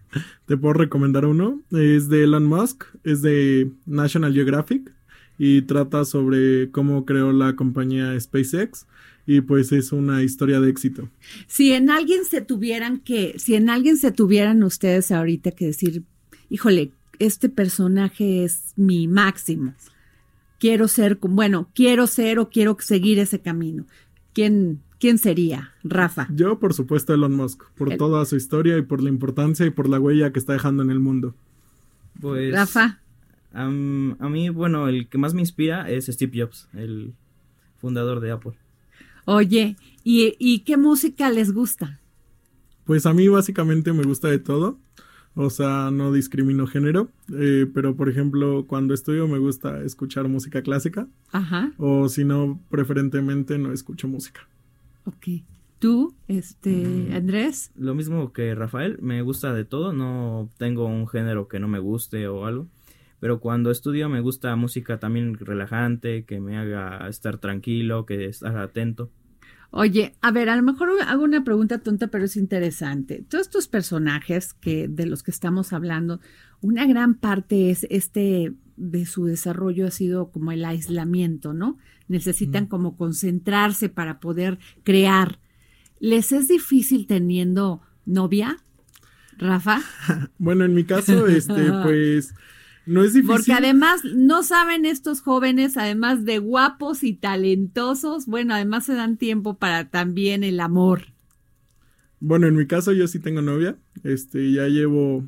Te 0.45 0.57
puedo 0.57 0.73
recomendar 0.73 1.25
uno. 1.25 1.61
Es 1.71 2.07
de 2.09 2.23
Elon 2.23 2.45
Musk, 2.45 2.83
es 3.03 3.21
de 3.21 3.71
National 3.85 4.33
Geographic 4.33 4.91
y 5.37 5.63
trata 5.63 6.05
sobre 6.05 6.71
cómo 6.71 7.05
creó 7.05 7.33
la 7.33 7.55
compañía 7.55 8.17
SpaceX 8.19 8.85
y 9.27 9.41
pues 9.41 9.71
es 9.71 9.91
una 9.91 10.23
historia 10.23 10.61
de 10.61 10.69
éxito. 10.69 11.09
si 11.47 11.73
en 11.73 11.89
alguien 11.89 12.23
se 12.25 12.41
tuvieran 12.41 12.99
que, 12.99 13.33
si 13.37 13.55
en 13.55 13.69
alguien 13.69 13.97
se 13.97 14.11
tuvieran 14.11 14.63
ustedes 14.63 15.11
ahorita 15.11 15.51
que 15.51 15.65
decir, 15.65 16.03
híjole, 16.49 16.91
este 17.19 17.49
personaje 17.49 18.43
es 18.43 18.73
mi 18.75 19.07
máximo. 19.07 19.73
Quiero 20.59 20.87
ser, 20.87 21.17
bueno, 21.21 21.69
quiero 21.75 22.07
ser 22.07 22.39
o 22.39 22.49
quiero 22.49 22.77
seguir 22.79 23.19
ese 23.19 23.39
camino. 23.41 23.85
¿Quién, 24.33 24.81
quién 24.99 25.17
sería? 25.17 25.71
Rafa. 25.83 26.27
Yo, 26.33 26.59
por 26.59 26.73
supuesto, 26.73 27.13
Elon 27.13 27.33
Musk, 27.35 27.63
por 27.75 27.91
El- 27.91 27.97
toda 27.97 28.25
su 28.25 28.35
historia 28.35 28.77
y 28.77 28.81
por 28.81 29.01
la 29.03 29.09
importancia 29.09 29.65
y 29.65 29.69
por 29.69 29.87
la 29.89 29.99
huella 29.99 30.31
que 30.31 30.39
está 30.39 30.53
dejando 30.53 30.81
en 30.83 30.89
el 30.91 30.99
mundo. 30.99 31.35
Pues... 32.21 32.53
Rafa. 32.53 32.99
am- 33.53 34.15
a 34.19 34.29
mí, 34.29 34.49
bueno, 34.49 34.87
el 34.87 35.07
que 35.07 35.17
más 35.17 35.33
me 35.33 35.41
inspira 35.41 35.89
es 35.89 36.05
Steve 36.07 36.41
Jobs, 36.41 36.67
el 36.73 37.13
fundador 37.77 38.19
de 38.19 38.31
Apple. 38.31 38.53
Oye, 39.25 39.75
¿y, 40.03 40.35
y 40.39 40.59
qué 40.59 40.77
música 40.77 41.29
les 41.29 41.51
gusta? 41.51 41.99
Pues 42.85 43.05
a 43.05 43.13
mí 43.13 43.27
básicamente 43.27 43.91
me 43.93 44.03
gusta 44.03 44.27
de 44.29 44.39
todo. 44.39 44.77
O 45.37 45.49
sea, 45.49 45.91
no 45.91 46.13
discrimino 46.13 46.65
género. 46.65 47.09
eh, 47.37 47.67
pero 47.73 47.95
por 47.95 48.07
ejemplo, 48.09 48.65
cuando 48.67 48.93
estudio 48.93 49.27
me 49.27 49.37
gusta 49.37 49.81
escuchar 49.83 50.27
música 50.29 50.61
clásica. 50.61 51.07
Ajá, 51.31 51.73
O 51.77 52.07
si 52.09 52.23
no, 52.23 52.59
preferentemente 52.69 53.57
no 53.57 53.71
escucho 53.73 54.07
música. 54.07 54.47
ok. 55.05 55.27
¿Tú, 55.77 56.15
este, 56.29 56.71
Mm. 56.71 57.13
Andrés? 57.15 57.71
Lo 57.75 57.93
mismo 57.95 58.31
que 58.31 58.55
Rafael, 58.55 58.97
me 59.01 59.21
gusta 59.21 59.53
de 59.53 59.65
todo, 59.65 59.91
no 59.91 60.49
tengo 60.57 60.85
un 60.87 61.05
género 61.07 61.47
que 61.49 61.59
no 61.59 61.67
me 61.67 61.79
guste 61.79 62.27
o 62.29 62.45
algo, 62.45 62.67
pero 63.19 63.39
cuando 63.41 63.69
estudio 63.71 64.07
me 64.07 64.21
gusta 64.21 64.55
música 64.55 64.99
también 64.99 65.35
relajante, 65.35 66.23
que 66.23 66.39
me 66.39 66.57
haga 66.57 67.07
estar 67.09 67.37
tranquilo, 67.39 68.05
que 68.05 68.25
estar 68.25 68.57
atento. 68.57 69.09
Oye, 69.77 70.15
a 70.21 70.31
ver, 70.31 70.47
a 70.47 70.55
lo 70.55 70.63
mejor 70.63 70.87
hago 71.05 71.25
una 71.25 71.43
pregunta 71.43 71.79
tonta, 71.79 72.07
pero 72.07 72.23
es 72.23 72.37
interesante. 72.37 73.25
Todos 73.27 73.47
estos 73.47 73.67
personajes 73.67 74.53
que 74.53 74.87
de 74.87 75.05
los 75.05 75.21
que 75.21 75.31
estamos 75.31 75.73
hablando, 75.73 76.21
una 76.61 76.87
gran 76.87 77.15
parte 77.15 77.71
es 77.71 77.85
este 77.89 78.53
de 78.77 79.05
su 79.05 79.25
desarrollo 79.25 79.85
ha 79.85 79.91
sido 79.91 80.31
como 80.31 80.53
el 80.53 80.63
aislamiento, 80.63 81.51
¿no? 81.51 81.77
Necesitan 82.07 82.67
como 82.67 82.95
concentrarse 82.95 83.89
para 83.89 84.21
poder 84.21 84.59
crear. 84.83 85.39
¿Les 85.99 86.31
es 86.31 86.47
difícil 86.47 87.05
teniendo 87.05 87.81
novia, 88.05 88.63
Rafa? 89.37 89.81
Bueno, 90.37 90.63
en 90.63 90.73
mi 90.73 90.85
caso, 90.85 91.27
este, 91.27 91.69
pues, 91.83 92.33
no 92.85 93.03
es 93.03 93.13
difícil. 93.13 93.35
Porque 93.35 93.53
además 93.53 94.03
no 94.03 94.43
saben 94.43 94.85
estos 94.85 95.21
jóvenes, 95.21 95.77
además 95.77 96.25
de 96.25 96.39
guapos 96.39 97.03
y 97.03 97.13
talentosos, 97.13 98.25
bueno, 98.25 98.53
además 98.53 98.85
se 98.85 98.93
dan 98.93 99.17
tiempo 99.17 99.57
para 99.57 99.89
también 99.89 100.43
el 100.43 100.59
amor. 100.59 101.15
Bueno, 102.19 102.47
en 102.47 102.55
mi 102.55 102.65
caso 102.65 102.91
yo 102.91 103.07
sí 103.07 103.19
tengo 103.19 103.41
novia. 103.41 103.77
Este, 104.03 104.51
ya 104.51 104.67
llevo, 104.67 105.23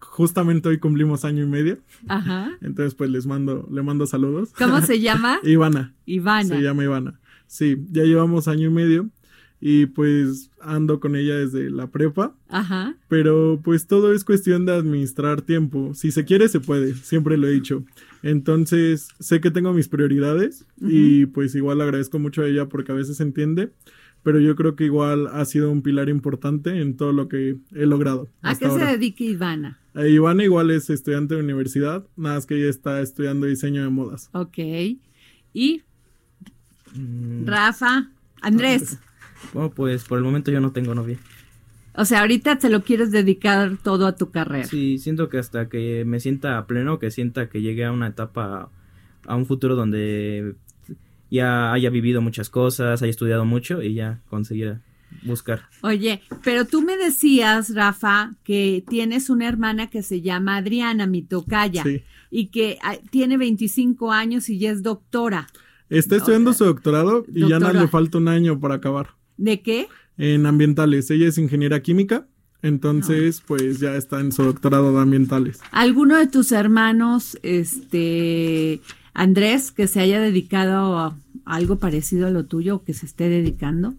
justamente 0.00 0.68
hoy 0.68 0.78
cumplimos 0.78 1.24
año 1.24 1.44
y 1.44 1.46
medio. 1.46 1.78
Ajá. 2.08 2.50
Entonces, 2.60 2.94
pues 2.94 3.10
les 3.10 3.26
mando, 3.26 3.68
le 3.70 3.82
mando 3.82 4.06
saludos. 4.06 4.52
¿Cómo 4.56 4.80
se 4.82 5.00
llama? 5.00 5.40
Ivana. 5.42 5.94
Ivana. 6.06 6.56
Se 6.56 6.62
llama 6.62 6.84
Ivana. 6.84 7.20
Sí, 7.46 7.76
ya 7.90 8.04
llevamos 8.04 8.48
año 8.48 8.68
y 8.68 8.72
medio. 8.72 9.10
Y 9.64 9.86
pues 9.86 10.50
ando 10.60 10.98
con 10.98 11.14
ella 11.14 11.36
desde 11.36 11.70
la 11.70 11.86
prepa. 11.86 12.34
Ajá. 12.48 12.96
Pero 13.08 13.60
pues 13.62 13.86
todo 13.86 14.12
es 14.12 14.24
cuestión 14.24 14.66
de 14.66 14.72
administrar 14.72 15.40
tiempo. 15.42 15.94
Si 15.94 16.10
se 16.10 16.24
quiere, 16.24 16.48
se 16.48 16.58
puede. 16.58 16.94
Siempre 16.94 17.36
lo 17.36 17.46
he 17.46 17.52
dicho. 17.52 17.84
Entonces, 18.24 19.08
sé 19.20 19.40
que 19.40 19.52
tengo 19.52 19.72
mis 19.72 19.86
prioridades. 19.86 20.66
Y 20.80 21.26
pues 21.26 21.54
igual 21.54 21.80
agradezco 21.80 22.18
mucho 22.18 22.42
a 22.42 22.48
ella 22.48 22.68
porque 22.68 22.90
a 22.90 22.96
veces 22.96 23.20
entiende. 23.20 23.70
Pero 24.24 24.40
yo 24.40 24.56
creo 24.56 24.74
que 24.74 24.84
igual 24.84 25.28
ha 25.28 25.44
sido 25.44 25.70
un 25.70 25.82
pilar 25.82 26.08
importante 26.08 26.80
en 26.80 26.96
todo 26.96 27.12
lo 27.12 27.28
que 27.28 27.56
he 27.72 27.86
logrado. 27.86 28.28
¿A 28.42 28.50
hasta 28.50 28.68
qué 28.68 28.78
se 28.80 28.84
dedica 28.84 29.22
Ivana? 29.22 29.78
Eh, 29.94 30.10
Ivana 30.10 30.42
igual 30.42 30.72
es 30.72 30.90
estudiante 30.90 31.34
de 31.36 31.40
universidad, 31.40 32.04
nada 32.16 32.36
más 32.36 32.46
que 32.46 32.56
ella 32.56 32.70
está 32.70 33.00
estudiando 33.00 33.46
diseño 33.46 33.82
de 33.82 33.90
modas. 33.90 34.28
Ok. 34.32 34.58
Y 35.54 35.82
Mm, 36.94 37.46
Rafa, 37.46 38.10
Andrés. 38.40 38.98
Bueno, 39.52 39.70
pues 39.70 40.04
por 40.04 40.18
el 40.18 40.24
momento 40.24 40.50
yo 40.50 40.60
no 40.60 40.72
tengo 40.72 40.94
novia. 40.94 41.18
O 41.94 42.04
sea, 42.04 42.20
ahorita 42.20 42.58
te 42.58 42.70
lo 42.70 42.82
quieres 42.82 43.10
dedicar 43.10 43.76
todo 43.82 44.06
a 44.06 44.16
tu 44.16 44.30
carrera. 44.30 44.64
Sí, 44.64 44.98
siento 44.98 45.28
que 45.28 45.38
hasta 45.38 45.68
que 45.68 46.04
me 46.06 46.20
sienta 46.20 46.66
pleno, 46.66 46.98
que 46.98 47.10
sienta 47.10 47.48
que 47.50 47.60
llegue 47.60 47.84
a 47.84 47.92
una 47.92 48.08
etapa, 48.08 48.70
a 49.26 49.36
un 49.36 49.44
futuro 49.44 49.76
donde 49.76 50.54
ya 51.30 51.72
haya 51.72 51.90
vivido 51.90 52.22
muchas 52.22 52.48
cosas, 52.48 53.02
haya 53.02 53.10
estudiado 53.10 53.44
mucho 53.44 53.82
y 53.82 53.94
ya 53.94 54.20
conseguir 54.30 54.78
buscar. 55.22 55.62
Oye, 55.82 56.22
pero 56.42 56.64
tú 56.66 56.82
me 56.82 56.96
decías, 56.96 57.74
Rafa, 57.74 58.32
que 58.44 58.82
tienes 58.88 59.28
una 59.28 59.46
hermana 59.46 59.90
que 59.90 60.02
se 60.02 60.22
llama 60.22 60.56
Adriana, 60.56 61.06
mi 61.06 61.22
tocaya, 61.22 61.82
Sí. 61.82 62.02
y 62.30 62.46
que 62.46 62.78
ah, 62.82 62.96
tiene 63.10 63.36
25 63.36 64.12
años 64.12 64.48
y 64.48 64.58
ya 64.58 64.70
es 64.70 64.82
doctora. 64.82 65.48
Está 65.90 66.16
estudiando 66.16 66.54
su 66.54 66.64
doctorado 66.64 67.26
y 67.34 67.46
ya 67.48 67.58
no 67.58 67.70
le 67.70 67.86
falta 67.88 68.16
un 68.16 68.28
año 68.28 68.58
para 68.58 68.76
acabar. 68.76 69.08
¿De 69.42 69.60
qué? 69.60 69.88
En 70.18 70.46
ambientales, 70.46 71.10
ella 71.10 71.26
es 71.26 71.36
ingeniera 71.36 71.82
química, 71.82 72.28
entonces 72.62 73.42
pues 73.44 73.80
ya 73.80 73.96
está 73.96 74.20
en 74.20 74.30
su 74.30 74.44
doctorado 74.44 74.92
de 74.94 75.00
ambientales. 75.00 75.58
¿Alguno 75.72 76.16
de 76.16 76.28
tus 76.28 76.52
hermanos, 76.52 77.36
este, 77.42 78.80
Andrés, 79.14 79.72
que 79.72 79.88
se 79.88 79.98
haya 79.98 80.20
dedicado 80.20 80.96
a 80.96 81.16
algo 81.44 81.80
parecido 81.80 82.28
a 82.28 82.30
lo 82.30 82.44
tuyo 82.44 82.76
o 82.76 82.84
que 82.84 82.94
se 82.94 83.04
esté 83.04 83.28
dedicando? 83.28 83.94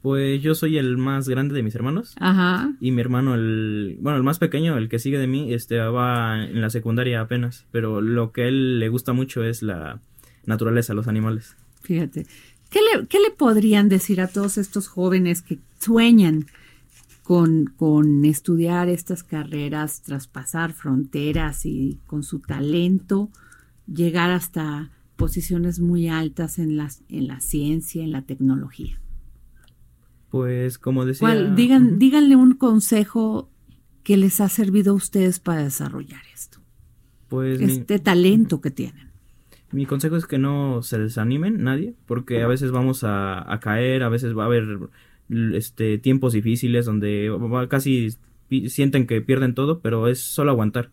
Pues 0.00 0.40
yo 0.40 0.54
soy 0.54 0.78
el 0.78 0.96
más 0.96 1.28
grande 1.28 1.54
de 1.54 1.62
mis 1.62 1.74
hermanos 1.74 2.14
Ajá. 2.18 2.72
y 2.80 2.90
mi 2.90 3.02
hermano, 3.02 3.34
el, 3.34 3.98
bueno, 4.00 4.16
el 4.16 4.24
más 4.24 4.38
pequeño, 4.38 4.78
el 4.78 4.88
que 4.88 4.98
sigue 4.98 5.18
de 5.18 5.26
mí, 5.26 5.52
este 5.52 5.78
va 5.78 6.42
en 6.42 6.62
la 6.62 6.70
secundaria 6.70 7.20
apenas, 7.20 7.66
pero 7.70 8.00
lo 8.00 8.32
que 8.32 8.44
a 8.44 8.48
él 8.48 8.80
le 8.80 8.88
gusta 8.88 9.12
mucho 9.12 9.44
es 9.44 9.62
la 9.62 10.00
naturaleza, 10.46 10.94
los 10.94 11.06
animales. 11.06 11.54
Fíjate. 11.82 12.26
¿Qué 12.70 12.78
le, 12.80 13.06
qué 13.08 13.18
le 13.18 13.30
podrían 13.30 13.88
decir 13.88 14.20
a 14.20 14.28
todos 14.28 14.56
estos 14.58 14.86
jóvenes 14.88 15.42
que 15.42 15.58
sueñan 15.80 16.46
con, 17.24 17.66
con 17.76 18.24
estudiar 18.24 18.88
estas 18.88 19.22
carreras, 19.22 20.02
traspasar 20.02 20.72
fronteras 20.72 21.66
y 21.66 21.98
con 22.06 22.22
su 22.22 22.38
talento 22.40 23.28
llegar 23.92 24.30
hasta 24.30 24.90
posiciones 25.16 25.80
muy 25.80 26.08
altas 26.08 26.58
en, 26.58 26.76
las, 26.76 27.02
en 27.08 27.26
la 27.26 27.40
ciencia, 27.40 28.02
en 28.04 28.12
la 28.12 28.22
tecnología? 28.22 29.00
Pues 30.30 30.78
como 30.78 31.04
decía... 31.04 31.26
¿Cuál? 31.26 31.56
Digan, 31.56 31.86
Ujú. 31.88 31.96
díganle 31.98 32.36
un 32.36 32.52
consejo 32.54 33.50
que 34.04 34.16
les 34.16 34.40
ha 34.40 34.48
servido 34.48 34.92
a 34.92 34.96
ustedes 34.96 35.40
para 35.40 35.64
desarrollar 35.64 36.22
esto, 36.32 36.60
Pues 37.28 37.60
mi- 37.60 37.72
este 37.72 37.98
talento 37.98 38.60
que 38.60 38.70
tienen. 38.70 39.09
Mi 39.72 39.86
consejo 39.86 40.16
es 40.16 40.26
que 40.26 40.38
no 40.38 40.82
se 40.82 40.98
desanimen 40.98 41.62
nadie, 41.62 41.94
porque 42.06 42.42
a 42.42 42.48
veces 42.48 42.72
vamos 42.72 43.04
a, 43.04 43.52
a 43.52 43.60
caer, 43.60 44.02
a 44.02 44.08
veces 44.08 44.36
va 44.36 44.42
a 44.44 44.46
haber 44.46 44.78
este 45.54 45.98
tiempos 45.98 46.32
difíciles 46.32 46.86
donde 46.86 47.28
va- 47.30 47.68
casi 47.68 48.08
sienten 48.68 49.06
que 49.06 49.20
pierden 49.20 49.54
todo, 49.54 49.80
pero 49.80 50.08
es 50.08 50.20
solo 50.20 50.50
aguantar. 50.50 50.90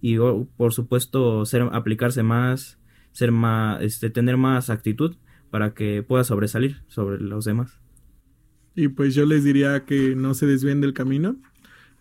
Y 0.00 0.16
por 0.56 0.72
supuesto 0.72 1.44
ser 1.44 1.62
aplicarse 1.72 2.22
más, 2.22 2.78
ser 3.12 3.30
más 3.30 3.82
este 3.82 4.08
tener 4.10 4.36
más 4.36 4.70
actitud 4.70 5.16
para 5.50 5.74
que 5.74 6.02
pueda 6.02 6.24
sobresalir 6.24 6.78
sobre 6.88 7.20
los 7.20 7.44
demás. 7.44 7.78
Y 8.74 8.88
pues 8.88 9.14
yo 9.14 9.24
les 9.26 9.44
diría 9.44 9.84
que 9.84 10.16
no 10.16 10.34
se 10.34 10.46
desvíen 10.46 10.80
del 10.80 10.94
camino, 10.94 11.36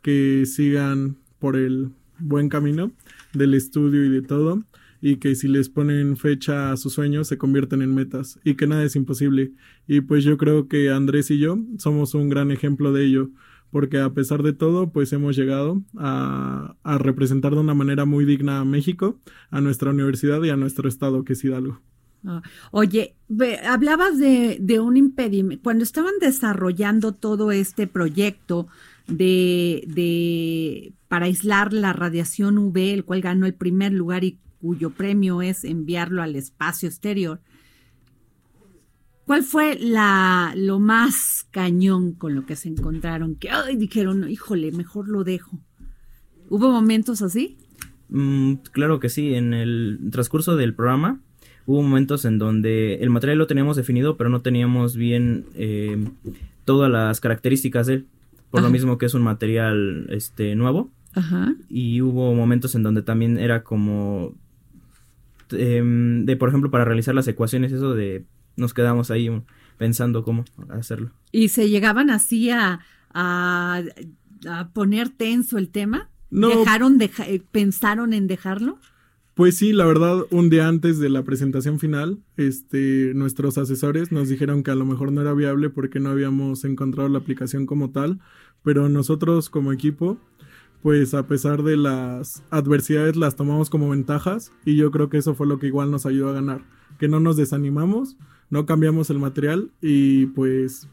que 0.01 0.45
sigan 0.45 1.17
por 1.39 1.55
el 1.55 1.89
buen 2.17 2.49
camino 2.49 2.91
del 3.33 3.53
estudio 3.53 4.05
y 4.05 4.09
de 4.09 4.21
todo, 4.21 4.63
y 5.06 5.18
que 5.18 5.36
si 5.36 5.50
les 5.50 5.68
ponen 5.68 6.16
fecha 6.16 6.72
a 6.72 6.78
sus 6.78 6.94
sueños 6.94 7.28
se 7.28 7.38
convierten 7.38 7.82
en 7.82 7.94
metas, 7.94 8.39
y 8.46 8.56
que 8.56 8.68
nada 8.68 8.86
es 8.86 8.96
imposible. 8.96 9.52
Y 9.86 10.00
pues 10.00 10.24
yo 10.24 10.38
creo 10.38 10.70
que 10.70 10.92
Andrés 10.92 11.30
y 11.30 11.39
yo 11.39 11.60
somos 11.78 12.13
un 12.13 12.30
gran 12.30 12.52
ejemplo 12.52 12.94
de 12.94 13.04
ello, 13.04 13.30
porque 13.70 14.00
a 14.00 14.13
pesar 14.13 14.44
de 14.44 14.54
todo, 14.54 14.94
pues 14.94 15.12
hemos 15.12 15.36
llegado 15.36 15.84
a, 15.98 16.76
representar 16.86 17.54
de 17.54 17.60
una 17.60 17.74
manera 17.74 18.06
muy 18.06 18.24
digna 18.24 18.62
a 18.62 18.66
México, 18.66 19.20
a 19.52 19.60
nuestra 19.60 19.92
universidad 19.92 20.42
y 20.42 20.52
a 20.52 20.56
nuestro 20.56 20.88
estado, 20.88 21.26
que 21.26 21.34
es 21.34 21.44
Hidalgo. 21.44 21.82
Ah, 22.26 22.42
Oye, 22.72 23.18
hablabas 23.68 24.18
de, 24.18 24.80
un 24.80 24.96
impedimento. 24.96 25.63
Cuando 25.63 25.84
estaban 25.84 26.13
desarrollando 26.22 27.13
todo 27.13 27.52
este 27.52 27.88
proyecto 27.88 28.68
de, 29.08 29.84
de 29.86 30.94
para 31.10 31.26
aislar 31.26 31.74
la 31.74 31.92
radiación 31.92 32.58
UV, 32.58 32.78
el 32.78 33.04
cual 33.04 33.20
ganó 33.20 33.46
el 33.46 33.54
primer 33.54 33.92
lugar 33.92 34.24
cuyo 34.63 34.91
premio 34.91 35.41
es 35.41 35.65
enviarlo 35.65 36.23
al 36.23 36.38
espacio 36.38 36.88
exterior, 36.88 37.41
¿cuál 39.26 39.43
fue 39.43 39.78
la 39.78 40.54
lo 40.56 40.80
más 40.80 41.45
cañón 41.52 42.13
con 42.13 42.34
lo 42.34 42.45
que 42.45 42.56
se 42.56 42.69
encontraron? 42.69 43.36
Que 43.36 43.49
ay, 43.49 43.76
dijeron, 43.76 44.30
híjole, 44.30 44.71
mejor 44.71 45.10
lo 45.10 45.26
dejo. 45.26 45.60
¿Hubo 46.49 46.71
momentos 46.71 47.21
así? 47.21 47.58
Mm, 48.08 48.54
claro 48.71 49.02
que 49.02 49.10
sí, 49.10 49.34
en 49.34 49.54
el 49.54 49.99
transcurso 50.13 50.56
del 50.56 50.73
programa 50.73 51.19
hubo 51.65 51.82
momentos 51.82 52.23
en 52.23 52.39
donde 52.39 52.95
el 52.95 53.10
material 53.10 53.39
lo 53.39 53.47
teníamos 53.47 53.76
definido, 53.76 54.15
pero 54.15 54.30
no 54.30 54.41
teníamos 54.41 54.95
bien 54.95 55.45
eh, 55.56 56.08
todas 56.63 56.89
las 56.89 57.19
características 57.19 57.88
de 57.88 57.95
él, 57.95 58.08
por 58.49 58.62
lo 58.62 58.69
mismo 58.69 58.97
que 58.97 59.08
es 59.08 59.13
un 59.13 59.23
material 59.23 60.08
este 60.10 60.56
nuevo 60.56 60.89
Ajá. 61.15 61.54
y 61.67 62.02
hubo 62.02 62.34
momentos 62.34 62.76
en 62.76 62.84
donde 62.84 63.02
también 63.02 63.38
era 63.38 63.63
como 63.63 64.36
em, 65.54 66.26
de 66.26 66.36
por 66.38 66.50
ejemplo 66.50 66.70
para 66.72 66.86
realizar 66.86 67.13
las 67.16 67.28
ecuaciones 67.28 67.72
eso 67.72 67.94
de 67.94 68.26
nos 68.58 68.74
quedamos 68.74 69.12
ahí 69.12 69.30
pensando 69.78 70.24
cómo 70.24 70.46
hacerlo. 70.70 71.12
¿Y 71.32 71.50
se 71.50 71.70
llegaban 71.70 72.10
así 72.10 72.50
a, 72.52 72.80
a, 73.13 73.82
a 74.48 74.70
poner 74.70 75.10
tenso 75.10 75.58
el 75.58 75.70
tema? 75.70 76.10
No. 76.30 76.50
¿Dejaron, 76.50 76.98
deja- 76.98 77.28
eh, 77.28 77.42
pensaron 77.52 78.13
en 78.13 78.28
dejarlo? 78.28 78.78
Pues 79.36 79.56
sí, 79.58 79.74
la 79.74 79.86
verdad, 79.88 80.26
un 80.30 80.52
día 80.52 80.68
antes 80.68 81.00
de 81.00 81.10
la 81.10 81.24
presentación 81.24 81.80
final, 81.80 82.20
este, 82.38 83.13
nuestros 83.16 83.58
asesores 83.58 84.12
nos 84.12 84.30
dijeron 84.30 84.62
que 84.62 84.70
a 84.70 84.76
lo 84.76 84.86
mejor 84.86 85.12
no 85.12 85.22
era 85.22 85.34
viable 85.34 85.72
porque 85.72 86.00
no 86.00 86.10
habíamos 86.10 86.63
encontrado 86.66 87.10
la 87.10 87.18
aplicación 87.18 87.66
como 87.66 87.89
tal, 87.89 88.20
pero 88.63 88.89
nosotros 88.89 89.50
como 89.50 89.74
equipo, 89.74 90.20
pues 90.84 91.13
a 91.13 91.26
pesar 91.26 91.63
de 91.63 91.78
las 91.78 92.43
adversidades 92.50 93.15
las 93.15 93.38
tomamos 93.38 93.69
como 93.69 93.89
ventajas 93.89 94.52
y 94.65 94.76
yo 94.76 94.91
creo 94.91 95.10
que 95.10 95.17
eso 95.17 95.34
fue 95.34 95.48
lo 95.48 95.58
que 95.58 95.67
igual 95.67 95.89
nos 95.89 96.06
ayudó 96.06 96.30
a 96.30 96.34
ganar, 96.34 96.62
que 97.00 97.08
no 97.08 97.22
nos 97.22 97.38
desanimamos, 97.38 98.17
no 98.50 98.65
cambiamos 98.65 99.10
el 99.10 99.17
material 99.17 99.72
y 99.82 100.26
pues 100.28 100.88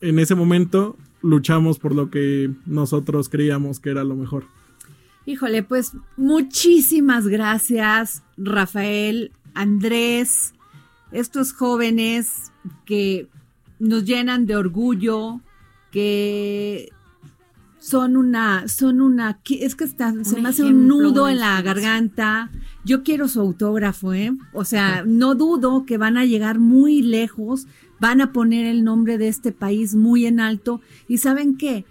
en 0.00 0.18
ese 0.18 0.34
momento 0.34 0.96
luchamos 1.20 1.78
por 1.78 1.94
lo 1.94 2.10
que 2.10 2.50
nosotros 2.64 3.28
creíamos 3.28 3.78
que 3.78 3.90
era 3.90 4.04
lo 4.04 4.16
mejor. 4.16 4.44
Híjole, 5.26 5.62
pues 5.62 5.92
muchísimas 6.16 7.28
gracias, 7.28 8.22
Rafael, 8.38 9.32
Andrés, 9.52 10.54
estos 11.12 11.52
jóvenes 11.52 12.52
que 12.86 13.28
nos 13.78 14.06
llenan 14.06 14.46
de 14.46 14.56
orgullo, 14.56 15.40
que 15.90 16.90
son 17.80 18.18
una, 18.18 18.68
son 18.68 19.00
una, 19.00 19.40
es 19.48 19.74
que 19.74 19.84
está, 19.84 20.12
se 20.22 20.40
me 20.40 20.50
hace 20.50 20.64
un 20.64 20.86
nudo 20.86 21.28
en 21.28 21.40
la 21.40 21.60
garganta. 21.62 22.50
Yo 22.84 23.02
quiero 23.02 23.26
su 23.26 23.40
autógrafo, 23.40 24.12
¿eh? 24.12 24.32
O 24.52 24.66
sea, 24.66 25.02
no 25.06 25.34
dudo 25.34 25.86
que 25.86 25.96
van 25.96 26.18
a 26.18 26.26
llegar 26.26 26.58
muy 26.58 27.00
lejos, 27.00 27.66
van 27.98 28.20
a 28.20 28.32
poner 28.32 28.66
el 28.66 28.84
nombre 28.84 29.16
de 29.16 29.28
este 29.28 29.50
país 29.50 29.94
muy 29.94 30.26
en 30.26 30.40
alto. 30.40 30.82
Y 31.08 31.18
saben 31.18 31.56
qué, 31.56 31.86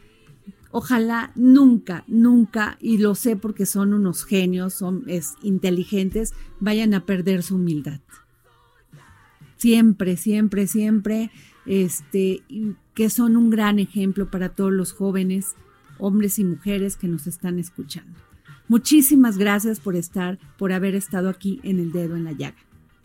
ojalá 0.69 1.31
nunca, 1.35 2.03
nunca, 2.07 2.77
y 2.79 2.99
lo 2.99 3.15
sé 3.15 3.35
porque 3.35 3.65
son 3.65 3.91
unos 3.95 4.25
genios, 4.25 4.75
son 4.75 5.03
es, 5.07 5.33
inteligentes, 5.41 6.33
vayan 6.59 6.93
a 6.93 7.07
perder 7.07 7.41
su 7.41 7.55
humildad. 7.55 7.99
Siempre, 9.57 10.17
siempre, 10.17 10.67
siempre, 10.67 11.31
este, 11.65 12.43
que 12.93 13.09
son 13.09 13.35
un 13.35 13.49
gran 13.49 13.79
ejemplo 13.79 14.29
para 14.29 14.49
todos 14.49 14.71
los 14.71 14.93
jóvenes 14.93 15.55
hombres 15.99 16.39
y 16.39 16.43
mujeres 16.43 16.97
que 16.97 17.07
nos 17.07 17.27
están 17.27 17.59
escuchando. 17.59 18.19
Muchísimas 18.67 19.37
gracias 19.37 19.79
por 19.79 19.95
estar, 19.95 20.39
por 20.57 20.71
haber 20.71 20.95
estado 20.95 21.29
aquí 21.29 21.59
en 21.63 21.79
el 21.79 21.91
dedo 21.91 22.15
en 22.15 22.23
la 22.23 22.33
llaga. 22.33 22.57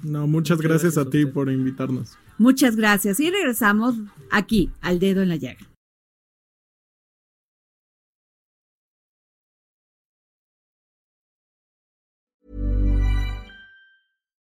No, 0.03 0.27
muchas, 0.27 0.61
gracias, 0.61 0.99
a 0.99 1.09
ti 1.09 1.25
por 1.25 1.51
invitarnos. 1.51 2.19
Muchas 2.39 2.77
gracias 2.77 3.21
y 3.21 3.31
regresamos 3.31 3.95
aquí 4.31 4.71
al 4.81 4.99
dedo 4.99 5.23
en 5.23 5.31
la 5.31 5.37
llaga. 5.37 5.67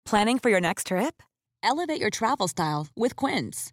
Planning 0.05 0.39
for 0.39 0.51
your 0.51 0.61
next 0.61 0.87
trip? 0.87 1.21
Elevate 1.65 2.01
your 2.01 2.11
travel 2.11 2.47
style 2.47 2.87
with 2.97 3.17
Quince. 3.17 3.73